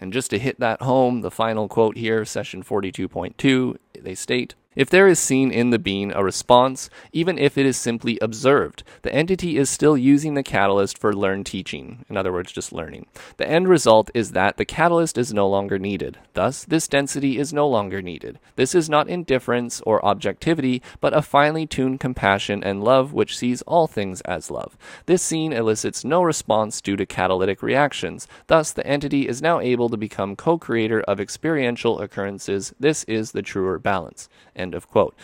And 0.00 0.12
just 0.12 0.30
to 0.30 0.38
hit 0.38 0.60
that 0.60 0.82
home, 0.82 1.22
the 1.22 1.30
final 1.30 1.68
quote 1.68 1.96
here, 1.96 2.24
session 2.24 2.62
42.2, 2.62 3.76
they 4.00 4.14
state 4.14 4.54
if 4.76 4.90
there 4.90 5.08
is 5.08 5.18
seen 5.18 5.50
in 5.50 5.70
the 5.70 5.78
bean 5.78 6.12
a 6.14 6.22
response, 6.22 6.90
even 7.12 7.38
if 7.38 7.56
it 7.56 7.66
is 7.66 7.76
simply 7.76 8.18
observed, 8.20 8.84
the 9.02 9.14
entity 9.14 9.56
is 9.56 9.70
still 9.70 9.96
using 9.96 10.34
the 10.34 10.42
catalyst 10.42 10.98
for 10.98 11.14
learned 11.14 11.46
teaching, 11.46 12.04
in 12.08 12.16
other 12.16 12.32
words, 12.32 12.52
just 12.52 12.72
learning. 12.72 13.06
The 13.38 13.48
end 13.48 13.68
result 13.68 14.10
is 14.14 14.32
that 14.32 14.58
the 14.58 14.64
catalyst 14.64 15.16
is 15.16 15.32
no 15.32 15.48
longer 15.48 15.78
needed. 15.78 16.18
Thus, 16.34 16.64
this 16.64 16.86
density 16.86 17.38
is 17.38 17.52
no 17.52 17.66
longer 17.66 18.02
needed. 18.02 18.38
This 18.56 18.74
is 18.74 18.90
not 18.90 19.08
indifference 19.08 19.80
or 19.80 20.04
objectivity, 20.04 20.82
but 21.00 21.16
a 21.16 21.22
finely 21.22 21.66
tuned 21.66 21.98
compassion 21.98 22.62
and 22.62 22.84
love 22.84 23.12
which 23.12 23.36
sees 23.36 23.62
all 23.62 23.86
things 23.86 24.20
as 24.22 24.50
love. 24.50 24.76
This 25.06 25.22
scene 25.22 25.52
elicits 25.52 26.04
no 26.04 26.22
response 26.22 26.80
due 26.82 26.96
to 26.96 27.06
catalytic 27.06 27.62
reactions. 27.62 28.28
Thus, 28.46 28.72
the 28.72 28.86
entity 28.86 29.26
is 29.26 29.40
now 29.40 29.60
able 29.60 29.88
to 29.88 29.96
become 29.96 30.36
co 30.36 30.58
creator 30.58 31.00
of 31.02 31.18
experiential 31.18 32.00
occurrences. 32.00 32.74
This 32.78 33.04
is 33.04 33.32
the 33.32 33.42
truer 33.42 33.78
balance. 33.78 34.28
End 34.56 34.74
of 34.74 34.88
quote. 34.88 35.14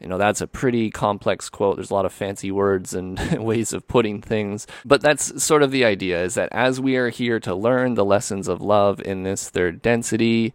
You 0.00 0.08
know, 0.08 0.16
that's 0.16 0.40
a 0.40 0.46
pretty 0.46 0.90
complex 0.90 1.50
quote. 1.50 1.76
There's 1.76 1.90
a 1.90 1.94
lot 1.94 2.06
of 2.06 2.12
fancy 2.12 2.50
words 2.50 2.94
and 2.94 3.18
ways 3.44 3.74
of 3.74 3.86
putting 3.86 4.22
things. 4.22 4.66
But 4.84 5.02
that's 5.02 5.42
sort 5.44 5.62
of 5.62 5.70
the 5.70 5.84
idea 5.84 6.24
is 6.24 6.34
that 6.34 6.48
as 6.52 6.80
we 6.80 6.96
are 6.96 7.10
here 7.10 7.38
to 7.40 7.54
learn 7.54 7.94
the 7.94 8.04
lessons 8.04 8.48
of 8.48 8.62
love 8.62 9.00
in 9.02 9.24
this 9.24 9.50
third 9.50 9.82
density, 9.82 10.54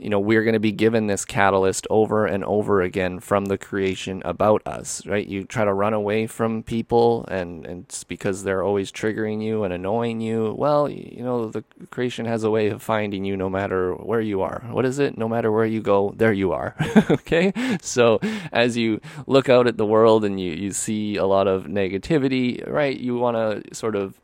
you 0.00 0.08
know, 0.08 0.18
we're 0.18 0.44
going 0.44 0.54
to 0.54 0.60
be 0.60 0.72
given 0.72 1.08
this 1.08 1.26
catalyst 1.26 1.86
over 1.90 2.24
and 2.24 2.42
over 2.44 2.80
again 2.80 3.20
from 3.20 3.46
the 3.46 3.58
creation 3.58 4.22
about 4.24 4.66
us, 4.66 5.04
right? 5.06 5.26
You 5.26 5.44
try 5.44 5.64
to 5.64 5.74
run 5.74 5.92
away 5.92 6.26
from 6.26 6.62
people 6.62 7.26
and, 7.28 7.66
and 7.66 7.84
it's 7.84 8.02
because 8.04 8.42
they're 8.42 8.62
always 8.62 8.90
triggering 8.90 9.42
you 9.42 9.62
and 9.62 9.74
annoying 9.74 10.20
you. 10.20 10.54
Well, 10.56 10.88
you 10.88 11.22
know, 11.22 11.50
the 11.50 11.64
creation 11.90 12.24
has 12.24 12.44
a 12.44 12.50
way 12.50 12.68
of 12.68 12.82
finding 12.82 13.26
you 13.26 13.36
no 13.36 13.50
matter 13.50 13.92
where 13.94 14.22
you 14.22 14.40
are. 14.40 14.62
What 14.70 14.86
is 14.86 14.98
it? 14.98 15.18
No 15.18 15.28
matter 15.28 15.52
where 15.52 15.66
you 15.66 15.82
go, 15.82 16.14
there 16.16 16.32
you 16.32 16.52
are. 16.52 16.74
okay? 17.10 17.52
So 17.82 18.20
as 18.52 18.78
you 18.78 19.00
look 19.26 19.50
out 19.50 19.66
at 19.66 19.76
the 19.76 19.86
world 19.86 20.24
and 20.24 20.40
you, 20.40 20.52
you 20.52 20.72
see 20.72 21.16
a 21.16 21.26
lot 21.26 21.46
of 21.46 21.64
negativity, 21.64 22.66
right? 22.66 22.98
You 22.98 23.18
want 23.18 23.36
to 23.36 23.74
sort 23.74 23.96
of 23.96 24.18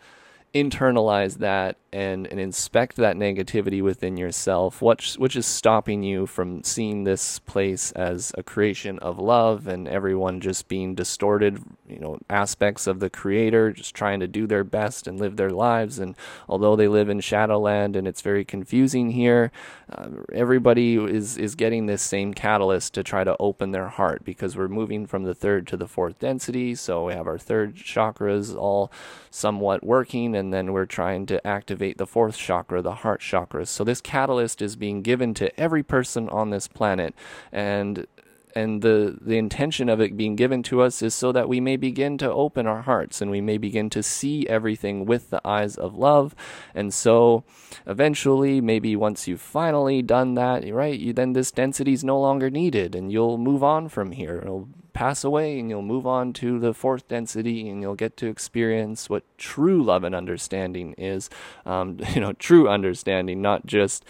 internalize 0.55 1.39
that 1.39 1.77
and, 1.97 2.27
and 2.27 2.39
inspect 2.39 2.97
that 2.97 3.17
negativity 3.17 3.83
within 3.83 4.19
yourself, 4.19 4.83
which, 4.83 5.15
which 5.15 5.35
is 5.35 5.47
stopping 5.47 6.03
you 6.03 6.27
from 6.27 6.63
seeing 6.63 7.05
this 7.05 7.39
place 7.39 7.91
as 7.93 8.33
a 8.37 8.43
creation 8.43 8.99
of 8.99 9.19
love 9.19 9.67
and 9.67 9.89
everyone 9.89 10.39
just 10.43 10.69
being 10.69 10.95
distorted, 10.95 11.59
you 11.89 11.99
know, 11.99 12.19
aspects 12.29 12.87
of 12.87 13.01
the 13.01 13.09
creator, 13.09 13.73
just 13.73 13.95
trying 13.95 14.21
to 14.21 14.27
do 14.27 14.47
their 14.47 14.63
best 14.63 15.07
and 15.07 15.19
live 15.19 15.37
their 15.37 15.51
lives. 15.51 15.99
And 15.99 16.15
although 16.51 16.77
they 16.77 16.87
live 16.87 17.09
in 17.09 17.21
Shadowland 17.21 17.97
and 17.97 18.07
it's 18.07 18.21
very 18.21 18.45
confusing 18.45 19.13
here, 19.13 19.51
uh, 19.91 20.09
everybody 20.35 20.97
is, 20.97 21.39
is 21.39 21.55
getting 21.55 21.87
this 21.87 22.03
same 22.03 22.35
catalyst 22.35 22.93
to 22.93 23.03
try 23.03 23.25
to 23.25 23.37
open 23.41 23.71
their 23.71 23.89
heart 23.89 24.23
because 24.23 24.55
we're 24.55 24.69
moving 24.69 25.07
from 25.07 25.23
the 25.23 25.35
third 25.35 25.67
to 25.69 25.79
the 25.79 25.89
fourth 25.89 26.19
density. 26.19 26.75
So 26.75 27.07
we 27.07 27.15
have 27.15 27.27
our 27.27 27.39
third 27.39 27.75
chakras 27.77 28.55
all 28.55 28.93
somewhat 29.31 29.85
working, 29.85 30.35
and 30.35 30.53
then 30.53 30.73
we're 30.73 30.87
trying 30.87 31.27
to 31.27 31.47
activate 31.47 31.86
activate 31.87 31.99
the 31.99 32.07
fourth 32.07 32.37
chakra, 32.37 32.83
the 32.83 32.95
heart 32.97 33.21
chakra. 33.21 33.65
So 33.67 33.85
this 33.85 34.01
catalyst 34.01 34.61
is 34.61 34.77
being 34.77 35.03
given 35.03 35.35
to 35.35 35.49
every 35.59 35.83
person 35.83 36.29
on 36.29 36.51
this 36.51 36.67
planet, 36.69 37.15
and 37.53 38.07
and 38.57 38.81
the 38.81 39.19
the 39.21 39.37
intention 39.37 39.91
of 39.91 40.01
it 40.01 40.17
being 40.17 40.35
given 40.35 40.63
to 40.65 40.81
us 40.81 41.03
is 41.03 41.15
so 41.15 41.31
that 41.31 41.49
we 41.49 41.61
may 41.61 41.77
begin 41.77 42.17
to 42.19 42.33
open 42.33 42.67
our 42.67 42.83
hearts 42.83 43.21
and 43.21 43.31
we 43.31 43.43
may 43.43 43.59
begin 43.59 43.91
to 43.91 44.03
see 44.03 44.47
everything 44.49 45.05
with 45.05 45.29
the 45.29 45.47
eyes 45.47 45.77
of 45.77 45.95
love. 45.95 46.35
And 46.75 46.93
so 46.93 47.45
eventually 47.87 48.63
maybe 48.63 48.97
once 48.97 49.29
you've 49.29 49.43
finally 49.43 50.01
done 50.01 50.35
that 50.35 50.67
right 50.73 50.99
you 50.99 51.13
then 51.13 51.35
this 51.35 51.51
density 51.51 51.93
is 51.93 52.03
no 52.03 52.19
longer 52.19 52.49
needed 52.49 52.95
and 52.95 53.13
you'll 53.13 53.37
move 53.37 53.63
on 53.63 53.89
from 53.91 54.13
here. 54.13 54.39
It'll 54.39 54.69
pass 54.95 55.23
away 55.23 55.59
and 55.61 55.69
you'll 55.69 55.83
move 55.83 56.07
on 56.07 56.33
to 56.33 56.59
the 56.59 56.73
fourth 56.73 57.07
density 57.07 57.69
and 57.69 57.83
you'll 57.83 57.95
get 57.95 58.17
to 58.17 58.27
experience 58.27 59.11
what 59.11 59.23
true 59.37 59.83
love 59.83 60.03
and 60.03 60.15
understanding 60.15 60.95
is. 60.97 61.29
Um, 61.67 61.99
you 62.15 62.23
know 62.23 62.33
true 62.33 62.71
understanding 62.71 63.43
not 63.43 63.67
just 63.67 64.03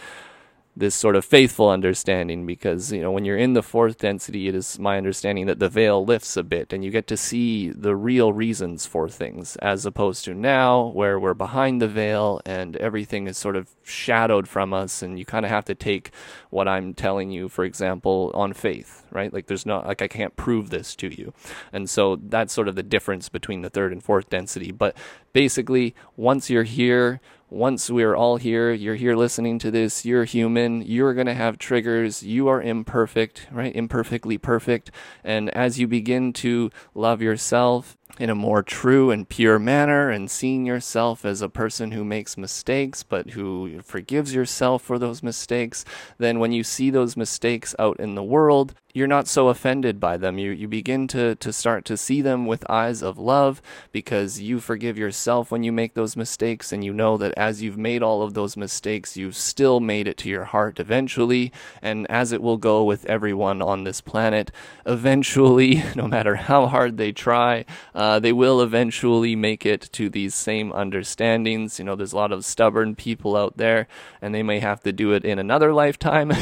this 0.76 0.94
sort 0.94 1.16
of 1.16 1.24
faithful 1.24 1.70
understanding 1.70 2.44
because 2.44 2.92
you 2.92 3.00
know 3.00 3.10
when 3.10 3.24
you're 3.24 3.36
in 3.36 3.54
the 3.54 3.62
fourth 3.62 3.98
density 3.98 4.46
it 4.46 4.54
is 4.54 4.78
my 4.78 4.98
understanding 4.98 5.46
that 5.46 5.58
the 5.58 5.68
veil 5.68 6.04
lifts 6.04 6.36
a 6.36 6.42
bit 6.42 6.72
and 6.72 6.84
you 6.84 6.90
get 6.90 7.06
to 7.06 7.16
see 7.16 7.70
the 7.70 7.96
real 7.96 8.32
reasons 8.32 8.84
for 8.84 9.08
things 9.08 9.56
as 9.56 9.86
opposed 9.86 10.24
to 10.24 10.34
now 10.34 10.88
where 10.88 11.18
we're 11.18 11.34
behind 11.34 11.80
the 11.80 11.88
veil 11.88 12.40
and 12.44 12.76
everything 12.76 13.26
is 13.26 13.38
sort 13.38 13.56
of 13.56 13.70
shadowed 13.82 14.46
from 14.46 14.74
us 14.74 15.02
and 15.02 15.18
you 15.18 15.24
kind 15.24 15.46
of 15.46 15.50
have 15.50 15.64
to 15.64 15.74
take 15.74 16.10
what 16.50 16.68
I'm 16.68 16.92
telling 16.92 17.30
you 17.30 17.48
for 17.48 17.64
example 17.64 18.30
on 18.34 18.52
faith 18.52 19.06
right? 19.16 19.32
Like 19.32 19.46
there's 19.46 19.66
not 19.66 19.86
like 19.86 20.02
I 20.02 20.08
can't 20.08 20.36
prove 20.36 20.70
this 20.70 20.94
to 20.96 21.08
you. 21.08 21.32
And 21.72 21.88
so 21.88 22.16
that's 22.16 22.52
sort 22.52 22.68
of 22.68 22.76
the 22.76 22.82
difference 22.82 23.28
between 23.28 23.62
the 23.62 23.70
third 23.70 23.92
and 23.92 24.02
fourth 24.02 24.28
density. 24.28 24.72
But 24.72 24.96
basically 25.36 25.94
once 26.16 26.48
you're 26.48 26.62
here 26.62 27.20
once 27.48 27.88
we're 27.88 28.16
all 28.16 28.38
here, 28.38 28.72
you're 28.72 28.96
here 28.96 29.14
listening 29.14 29.58
to 29.60 29.70
this, 29.70 30.04
you're 30.04 30.24
human, 30.24 30.82
you're 30.82 31.14
going 31.14 31.28
to 31.28 31.34
have 31.34 31.58
triggers, 31.58 32.22
you 32.22 32.48
are 32.48 32.60
imperfect, 32.60 33.46
right? 33.52 33.74
Imperfectly 33.74 34.36
perfect. 34.36 34.90
And 35.22 35.48
as 35.50 35.78
you 35.78 35.86
begin 35.86 36.32
to 36.34 36.70
love 36.92 37.22
yourself 37.22 37.96
in 38.18 38.30
a 38.30 38.34
more 38.34 38.64
true 38.64 39.12
and 39.12 39.28
pure 39.28 39.60
manner 39.60 40.10
and 40.10 40.28
seeing 40.28 40.66
yourself 40.66 41.24
as 41.24 41.40
a 41.40 41.48
person 41.48 41.92
who 41.92 42.04
makes 42.04 42.36
mistakes 42.36 43.02
but 43.02 43.30
who 43.30 43.80
forgives 43.82 44.34
yourself 44.34 44.82
for 44.82 44.98
those 44.98 45.22
mistakes, 45.22 45.84
then 46.18 46.40
when 46.40 46.50
you 46.50 46.64
see 46.64 46.90
those 46.90 47.16
mistakes 47.16 47.76
out 47.78 48.00
in 48.00 48.16
the 48.16 48.24
world, 48.24 48.74
you're 48.96 49.06
not 49.06 49.28
so 49.28 49.48
offended 49.48 50.00
by 50.00 50.16
them. 50.16 50.38
You 50.38 50.52
you 50.52 50.68
begin 50.68 51.06
to 51.08 51.34
to 51.34 51.52
start 51.52 51.84
to 51.84 51.98
see 51.98 52.22
them 52.22 52.46
with 52.46 52.64
eyes 52.70 53.02
of 53.02 53.18
love 53.18 53.60
because 53.92 54.40
you 54.40 54.58
forgive 54.58 54.96
yourself 54.96 55.50
when 55.50 55.62
you 55.62 55.70
make 55.70 55.92
those 55.92 56.16
mistakes 56.16 56.72
and 56.72 56.82
you 56.82 56.94
know 56.94 57.18
that 57.18 57.34
as 57.36 57.60
you've 57.60 57.76
made 57.76 58.02
all 58.02 58.22
of 58.22 58.32
those 58.32 58.56
mistakes, 58.56 59.14
you've 59.14 59.36
still 59.36 59.80
made 59.80 60.08
it 60.08 60.16
to 60.16 60.30
your 60.30 60.44
heart 60.44 60.80
eventually, 60.80 61.52
and 61.82 62.10
as 62.10 62.32
it 62.32 62.40
will 62.40 62.56
go 62.56 62.82
with 62.84 63.04
everyone 63.04 63.60
on 63.60 63.84
this 63.84 64.00
planet, 64.00 64.50
eventually, 64.86 65.82
no 65.94 66.08
matter 66.08 66.36
how 66.36 66.66
hard 66.66 66.96
they 66.96 67.12
try, 67.12 67.66
uh, 67.94 68.18
they 68.18 68.32
will 68.32 68.62
eventually 68.62 69.36
make 69.36 69.66
it 69.66 69.90
to 69.92 70.08
these 70.08 70.34
same 70.34 70.72
understandings. 70.72 71.78
You 71.78 71.84
know, 71.84 71.96
there's 71.96 72.14
a 72.14 72.16
lot 72.16 72.32
of 72.32 72.46
stubborn 72.46 72.94
people 72.94 73.36
out 73.36 73.58
there, 73.58 73.88
and 74.22 74.34
they 74.34 74.42
may 74.42 74.60
have 74.60 74.80
to 74.84 74.92
do 74.92 75.12
it 75.12 75.22
in 75.22 75.38
another 75.38 75.74
lifetime, 75.74 76.32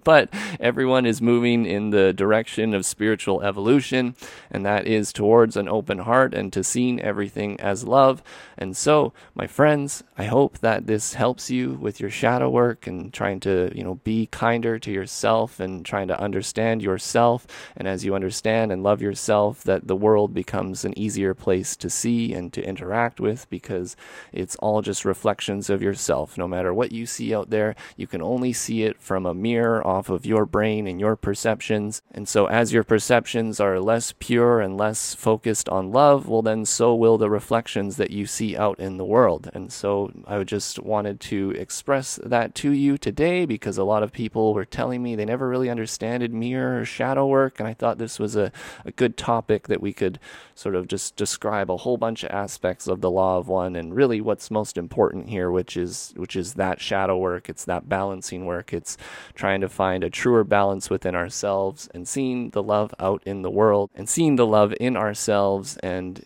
but 0.04 0.28
everyone 0.60 1.06
is 1.06 1.22
moving 1.22 1.64
in 1.64 1.93
the 1.94 2.12
direction 2.12 2.74
of 2.74 2.84
spiritual 2.84 3.40
evolution, 3.42 4.16
and 4.50 4.66
that 4.66 4.84
is 4.88 5.12
towards 5.12 5.56
an 5.56 5.68
open 5.68 5.98
heart 5.98 6.34
and 6.34 6.52
to 6.52 6.64
seeing 6.64 7.00
everything 7.00 7.58
as 7.60 7.84
love. 7.84 8.20
And 8.58 8.76
so, 8.76 9.12
my 9.32 9.46
friends, 9.46 10.02
I 10.18 10.24
hope 10.24 10.58
that 10.58 10.88
this 10.88 11.14
helps 11.14 11.50
you 11.50 11.74
with 11.74 12.00
your 12.00 12.10
shadow 12.10 12.50
work 12.50 12.88
and 12.88 13.12
trying 13.12 13.38
to, 13.40 13.70
you 13.72 13.84
know, 13.84 14.00
be 14.02 14.26
kinder 14.26 14.76
to 14.80 14.90
yourself 14.90 15.60
and 15.60 15.86
trying 15.86 16.08
to 16.08 16.20
understand 16.20 16.82
yourself. 16.82 17.46
And 17.76 17.86
as 17.86 18.04
you 18.04 18.16
understand 18.16 18.72
and 18.72 18.82
love 18.82 19.00
yourself, 19.00 19.62
that 19.62 19.86
the 19.86 19.96
world 19.96 20.34
becomes 20.34 20.84
an 20.84 20.98
easier 20.98 21.32
place 21.32 21.76
to 21.76 21.88
see 21.88 22.32
and 22.34 22.52
to 22.54 22.64
interact 22.64 23.20
with 23.20 23.48
because 23.50 23.94
it's 24.32 24.56
all 24.56 24.82
just 24.82 25.04
reflections 25.04 25.70
of 25.70 25.80
yourself. 25.80 26.36
No 26.36 26.48
matter 26.48 26.74
what 26.74 26.90
you 26.90 27.06
see 27.06 27.32
out 27.32 27.50
there, 27.50 27.76
you 27.96 28.08
can 28.08 28.20
only 28.20 28.52
see 28.52 28.82
it 28.82 29.00
from 29.00 29.26
a 29.26 29.34
mirror 29.34 29.86
off 29.86 30.08
of 30.08 30.26
your 30.26 30.44
brain 30.44 30.88
and 30.88 30.98
your 30.98 31.14
perception 31.14 31.83
perceptions. 31.84 32.02
And 32.14 32.28
so, 32.28 32.46
as 32.46 32.72
your 32.72 32.84
perceptions 32.84 33.60
are 33.60 33.80
less 33.80 34.14
pure 34.18 34.60
and 34.60 34.76
less 34.76 35.14
focused 35.14 35.68
on 35.68 35.92
love, 35.92 36.28
well, 36.28 36.42
then 36.42 36.64
so 36.64 36.94
will 36.94 37.18
the 37.18 37.30
reflections 37.30 37.96
that 37.96 38.10
you 38.10 38.26
see 38.26 38.56
out 38.56 38.78
in 38.78 38.96
the 38.96 39.04
world. 39.04 39.50
And 39.54 39.72
so, 39.72 40.12
I 40.26 40.42
just 40.44 40.78
wanted 40.78 41.20
to 41.20 41.50
express 41.52 42.18
that 42.24 42.54
to 42.56 42.70
you 42.70 42.98
today 42.98 43.46
because 43.46 43.78
a 43.78 43.84
lot 43.84 44.02
of 44.02 44.12
people 44.12 44.54
were 44.54 44.64
telling 44.64 45.02
me 45.02 45.16
they 45.16 45.24
never 45.24 45.48
really 45.48 45.70
understood 45.70 46.04
mirror 46.32 46.80
or 46.80 46.84
shadow 46.84 47.26
work. 47.26 47.60
And 47.60 47.68
I 47.68 47.74
thought 47.74 47.98
this 47.98 48.18
was 48.18 48.36
a, 48.36 48.52
a 48.84 48.92
good 48.92 49.16
topic 49.16 49.68
that 49.68 49.80
we 49.80 49.92
could 49.92 50.18
sort 50.54 50.74
of 50.74 50.86
just 50.86 51.16
describe 51.16 51.70
a 51.70 51.76
whole 51.78 51.96
bunch 51.96 52.24
of 52.24 52.30
aspects 52.30 52.86
of 52.86 53.00
the 53.00 53.10
law 53.10 53.38
of 53.38 53.48
one 53.48 53.76
and 53.76 53.94
really 53.94 54.20
what's 54.20 54.50
most 54.50 54.76
important 54.76 55.28
here, 55.28 55.50
which 55.50 55.76
is, 55.76 56.12
which 56.16 56.36
is 56.36 56.54
that 56.54 56.80
shadow 56.80 57.16
work. 57.16 57.48
It's 57.48 57.64
that 57.64 57.88
balancing 57.88 58.44
work. 58.44 58.72
It's 58.72 58.96
trying 59.34 59.60
to 59.62 59.68
find 59.68 60.04
a 60.04 60.10
truer 60.10 60.44
balance 60.44 60.90
within 60.90 61.14
ourselves 61.14 61.54
ourselves 61.64 61.88
and 61.94 62.06
seeing 62.06 62.50
the 62.50 62.62
love 62.62 62.94
out 62.98 63.22
in 63.24 63.42
the 63.42 63.50
world 63.50 63.90
and 63.94 64.08
seeing 64.08 64.36
the 64.36 64.46
love 64.46 64.74
in 64.80 64.96
ourselves 64.96 65.76
and 65.78 66.24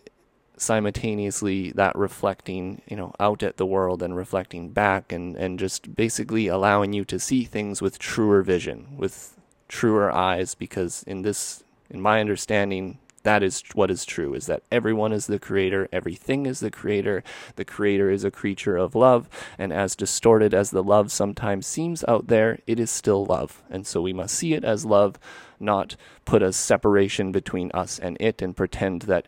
simultaneously 0.56 1.70
that 1.72 1.94
reflecting 1.94 2.82
you 2.88 2.96
know 2.96 3.12
out 3.20 3.42
at 3.44 3.56
the 3.56 3.66
world 3.66 4.02
and 4.02 4.16
reflecting 4.16 4.70
back 4.70 5.12
and 5.12 5.36
and 5.36 5.58
just 5.58 5.94
basically 5.94 6.48
allowing 6.48 6.92
you 6.92 7.04
to 7.04 7.18
see 7.18 7.44
things 7.44 7.80
with 7.80 7.98
truer 7.98 8.42
vision 8.42 8.86
with 8.96 9.36
truer 9.68 10.10
eyes 10.10 10.56
because 10.56 11.04
in 11.06 11.22
this 11.22 11.62
in 11.90 12.00
my 12.00 12.20
understanding 12.20 12.98
that 13.22 13.42
is 13.42 13.62
what 13.74 13.90
is 13.90 14.04
true 14.04 14.34
is 14.34 14.46
that 14.46 14.62
everyone 14.70 15.12
is 15.12 15.26
the 15.26 15.38
creator 15.38 15.88
everything 15.92 16.46
is 16.46 16.60
the 16.60 16.70
creator 16.70 17.22
the 17.56 17.64
creator 17.64 18.10
is 18.10 18.24
a 18.24 18.30
creature 18.30 18.76
of 18.76 18.94
love 18.94 19.28
and 19.58 19.72
as 19.72 19.96
distorted 19.96 20.54
as 20.54 20.70
the 20.70 20.82
love 20.82 21.10
sometimes 21.10 21.66
seems 21.66 22.04
out 22.06 22.28
there 22.28 22.58
it 22.66 22.78
is 22.78 22.90
still 22.90 23.24
love. 23.24 23.62
And 23.70 23.86
so 23.86 24.02
we 24.02 24.12
must 24.12 24.34
see 24.34 24.54
it 24.54 24.64
as 24.64 24.84
love 24.84 25.18
not 25.60 25.96
put 26.24 26.42
a 26.42 26.52
separation 26.52 27.32
between 27.32 27.70
us 27.72 27.98
and 27.98 28.16
it 28.20 28.42
and 28.42 28.56
pretend 28.56 29.02
that 29.02 29.26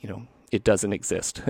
you 0.00 0.08
know 0.08 0.26
it 0.52 0.62
doesn't 0.64 0.92
exist. 0.92 1.42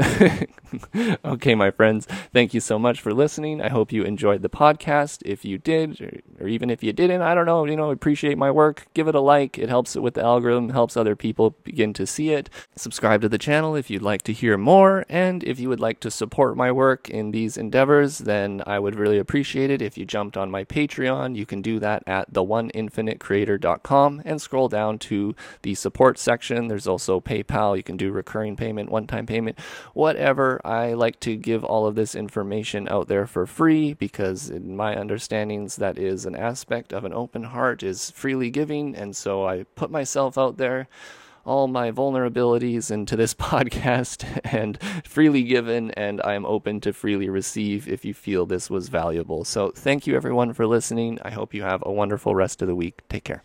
okay, 1.25 1.55
my 1.57 1.73
friends, 1.73 2.07
thank 2.33 2.55
you 2.55 2.61
so 2.61 2.79
much 2.79 3.01
for 3.01 3.13
listening. 3.13 3.61
I 3.61 3.69
hope 3.69 3.91
you 3.91 4.05
enjoyed 4.05 4.43
the 4.43 4.49
podcast. 4.49 5.23
If 5.25 5.45
you 5.45 5.59
did, 5.59 6.01
or, 6.01 6.45
or, 6.45 6.49
even 6.49 6.71
if 6.71 6.85
you 6.85 6.93
didn't, 6.93 7.21
I 7.21 7.35
don't 7.35 7.47
know, 7.47 7.65
you 7.65 7.75
know, 7.75 7.91
appreciate 7.91 8.39
my 8.39 8.53
work. 8.53 8.87
Give 8.95 9.09
it 9.09 9.17
a 9.17 9.21
like. 9.21 9.59
It 9.59 9.69
helps 9.69 9.97
it 9.97 10.03
with 10.03 10.15
the 10.15 10.23
algorithm, 10.23 10.69
helps 10.69 10.97
other 10.97 11.17
people 11.17 11.57
begin 11.65 11.93
to 11.95 12.07
see 12.07 12.31
it. 12.31 12.49
Subscribe 12.77 13.23
to 13.23 13.29
the 13.29 13.39
channel 13.39 13.75
if 13.75 13.91
you'd 13.91 14.03
like 14.03 14.23
to 14.23 14.33
hear 14.33 14.57
more. 14.57 15.05
And 15.09 15.43
if 15.43 15.59
you 15.59 15.69
would 15.69 15.81
like 15.81 15.99
to 16.01 16.11
support 16.11 16.57
my 16.57 16.71
work 16.71 17.11
in 17.11 17.33
these 17.33 17.57
endeavors, 17.57 18.19
then 18.19 18.63
I 18.69 18.79
would 18.79 18.95
really 18.95 19.19
appreciate 19.19 19.71
it 19.71 19.83
if 19.83 19.99
you 19.99 20.05
jumped 20.05 20.37
on 20.37 20.49
my 20.49 20.63
Patreon. 20.63 21.35
You 21.35 21.45
can 21.45 21.61
do 21.61 21.81
that 21.81 22.05
at 22.07 22.33
theoneinfinitecreator.com 22.33 24.23
and 24.25 24.41
scroll 24.41 24.69
down 24.69 25.01
to 25.01 25.35
the 25.63 25.75
support 25.75 26.21
section. 26.21 26.69
There's 26.69 26.87
also 26.87 27.21
PayPal. 27.21 27.77
You 27.77 27.83
can 27.83 27.97
do 27.97 28.13
recurring 28.13 28.55
payment 28.55 28.92
one 28.93 29.07
time 29.09 29.27
payment, 29.27 29.59
whatever. 29.95 30.61
I 30.65 30.93
like 30.93 31.19
to 31.21 31.35
give 31.37 31.65
all 31.65 31.87
of 31.87 31.97
this 31.97 32.15
information 32.15 32.89
out 32.89 33.09
there 33.09 33.27
for 33.27 33.47
free 33.47 33.95
because, 33.95 34.51
in 34.51 34.77
my 34.77 34.95
understandings, 34.95 35.77
that 35.77 35.99
is 35.99 36.27
an 36.27 36.37
aspect 36.37 36.93
of 36.93 37.05
an 37.05 37.13
open 37.13 37.45
heart 37.45 37.83
is 37.83 38.11
freely 38.11 38.51
giving. 38.51 38.95
And 38.95 39.17
so 39.17 39.47
I 39.47 39.65
put 39.75 39.91
myself 39.91 40.39
out 40.39 40.59
there 40.59 40.89
all 41.45 41.67
my 41.67 41.91
vulnerabilities 41.91 42.91
into 42.91 43.17
this 43.17 43.35
podcast 43.53 44.41
and 44.45 44.79
freely 45.05 45.43
given, 45.43 45.91
and 45.93 46.21
I 46.23 46.35
am 46.35 46.47
open 46.47 46.81
to 46.83 46.93
freely 46.93 47.29
receive 47.29 47.89
if 47.89 48.05
you 48.05 48.15
feel 48.15 48.47
this 48.47 48.71
was 48.71 48.89
valuable. 48.89 49.45
So, 49.45 49.73
thank 49.75 50.07
you 50.07 50.15
everyone 50.15 50.53
for 50.53 50.67
listening. 50.67 51.19
I 51.23 51.31
hope 51.31 51.55
you 51.55 51.63
have 51.63 51.83
a 51.85 51.93
wonderful 51.93 52.35
rest 52.35 52.63
of 52.63 52.69
the 52.69 52.77
week. 52.77 53.03
Take 53.09 53.25
care. 53.25 53.43